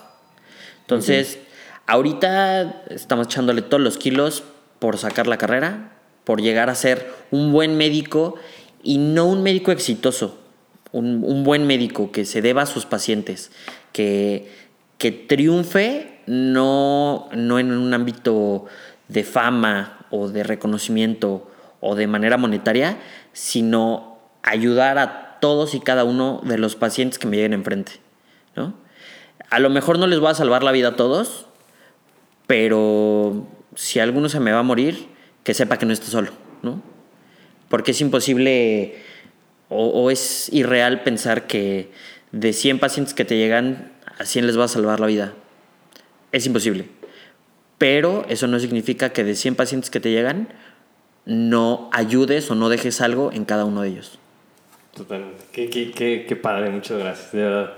[0.81, 1.39] Entonces.
[1.87, 4.43] Ahorita estamos echándole todos los kilos
[4.79, 5.91] por sacar la carrera,
[6.23, 8.35] por llegar a ser un buen médico
[8.81, 10.37] y no un médico exitoso,
[10.91, 13.51] un, un buen médico que se deba a sus pacientes,
[13.91, 14.51] que,
[14.97, 18.65] que triunfe no, no en un ámbito
[19.07, 21.49] de fama o de reconocimiento
[21.81, 22.97] o de manera monetaria,
[23.33, 27.93] sino ayudar a todos y cada uno de los pacientes que me lleguen enfrente.
[28.55, 28.73] ¿no?
[29.49, 31.45] A lo mejor no les voy a salvar la vida a todos,
[32.47, 35.07] pero si alguno se me va a morir,
[35.43, 36.31] que sepa que no está solo,
[36.61, 36.81] ¿no?
[37.69, 38.95] Porque es imposible
[39.69, 41.91] o, es irreal pensar que
[42.31, 45.33] de 100 pacientes que te llegan, a 100 les va a salvar la vida.
[46.31, 46.87] Es imposible.
[47.77, 50.49] Pero eso no significa que de 100 pacientes que te llegan,
[51.25, 54.19] no ayudes o no dejes algo en cada uno de ellos.
[54.93, 55.43] Totalmente.
[55.51, 57.69] Qué, qué, qué, qué padre, muchas gracias.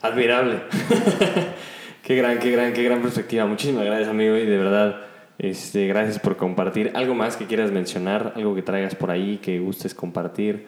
[0.00, 0.62] Admirable.
[2.06, 3.46] Qué gran, qué gran, qué gran perspectiva.
[3.46, 5.00] Muchísimas gracias, amigo, y de verdad,
[5.38, 6.92] este, gracias por compartir.
[6.94, 8.32] ¿Algo más que quieras mencionar?
[8.36, 10.66] ¿Algo que traigas por ahí que gustes compartir?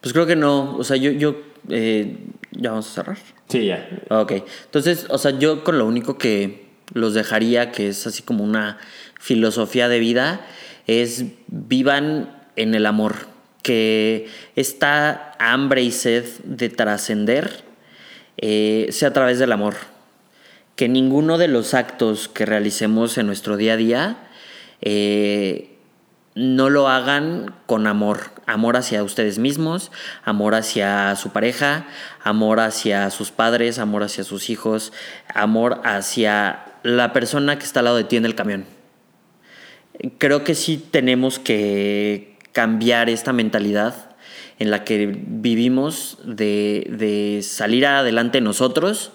[0.00, 0.76] Pues creo que no.
[0.76, 1.34] O sea, yo, yo
[1.68, 2.18] eh,
[2.52, 3.18] ¿ya vamos a cerrar?
[3.48, 3.88] Sí, ya.
[4.08, 4.34] Ok.
[4.66, 8.78] Entonces, o sea, yo con lo único que los dejaría, que es así como una
[9.18, 10.46] filosofía de vida,
[10.86, 13.16] es vivan en el amor.
[13.64, 17.64] Que esta hambre y sed de trascender
[18.36, 19.74] eh, sea a través del amor
[20.78, 24.16] que ninguno de los actos que realicemos en nuestro día a día
[24.80, 25.76] eh,
[26.36, 28.30] no lo hagan con amor.
[28.46, 29.90] Amor hacia ustedes mismos,
[30.22, 31.88] amor hacia su pareja,
[32.22, 34.92] amor hacia sus padres, amor hacia sus hijos,
[35.34, 38.64] amor hacia la persona que está al lado de ti en el camión.
[40.18, 44.08] Creo que sí tenemos que cambiar esta mentalidad
[44.60, 49.10] en la que vivimos de, salir adelante nosotros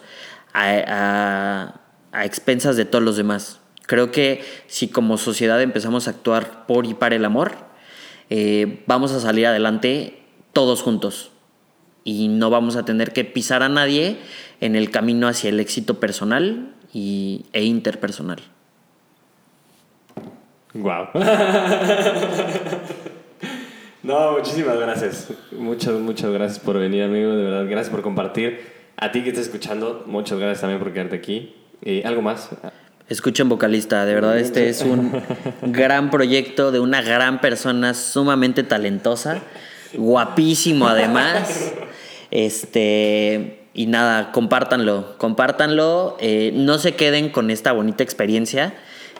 [0.53, 1.79] a,
[2.23, 3.59] expensas de todos los demás.
[3.85, 7.53] Creo que si como sociedad empezamos a actuar por y para el amor,
[8.29, 10.23] eh, vamos a salir adelante
[10.53, 11.31] todos juntos
[12.03, 14.17] y no vamos a tener que pisar a nadie
[14.61, 18.39] en el camino hacia el éxito personal y, e interpersonal.
[20.73, 21.09] Wow.
[24.03, 25.29] no, muchísimas gracias.
[25.51, 27.31] Muchas, muchas gracias por venir, amigo.
[27.35, 28.82] De verdad, gracias por compartir.
[28.97, 31.55] A ti que estás escuchando, muchas gracias también por quedarte aquí.
[31.81, 32.49] Eh, ¿Algo más?
[33.09, 35.11] Escuchen vocalista, de verdad este es un
[35.61, 39.39] gran proyecto de una gran persona sumamente talentosa,
[39.93, 41.73] guapísimo además.
[42.31, 48.73] Este, y nada, compártanlo, compártanlo, eh, no se queden con esta bonita experiencia.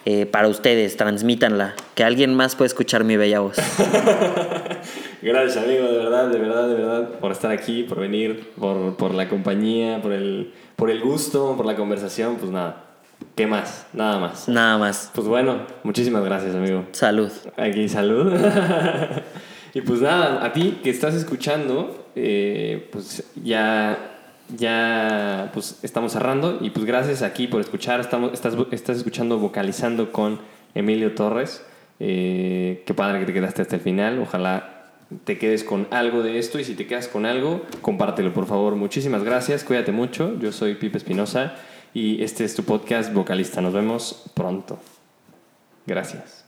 [0.05, 3.55] Eh, para ustedes, transmítanla, que alguien más pueda escuchar mi bella voz.
[5.21, 9.13] Gracias, amigo, de verdad, de verdad, de verdad, por estar aquí, por venir, por, por
[9.13, 12.83] la compañía, por el, por el gusto, por la conversación, pues nada.
[13.35, 13.87] ¿Qué más?
[13.93, 14.49] Nada más.
[14.49, 15.09] Nada más.
[15.15, 16.85] Pues bueno, muchísimas gracias, amigo.
[16.91, 17.31] Salud.
[17.55, 18.33] Aquí, salud.
[19.73, 24.12] y pues nada, a ti que estás escuchando, eh, pues ya
[24.55, 27.99] ya pues estamos cerrando y pues gracias aquí por escuchar.
[27.99, 30.39] Estamos, estás, escuchando vocalizando con
[30.75, 31.65] Emilio Torres.
[31.99, 34.19] Eh, qué padre que te quedaste hasta el final.
[34.19, 34.91] Ojalá
[35.25, 38.75] te quedes con algo de esto y si te quedas con algo, compártelo por favor.
[38.75, 40.37] Muchísimas gracias, cuídate mucho.
[40.39, 41.55] Yo soy Pipe Espinosa
[41.93, 43.61] y este es tu podcast vocalista.
[43.61, 44.79] Nos vemos pronto.
[45.85, 46.42] Gracias.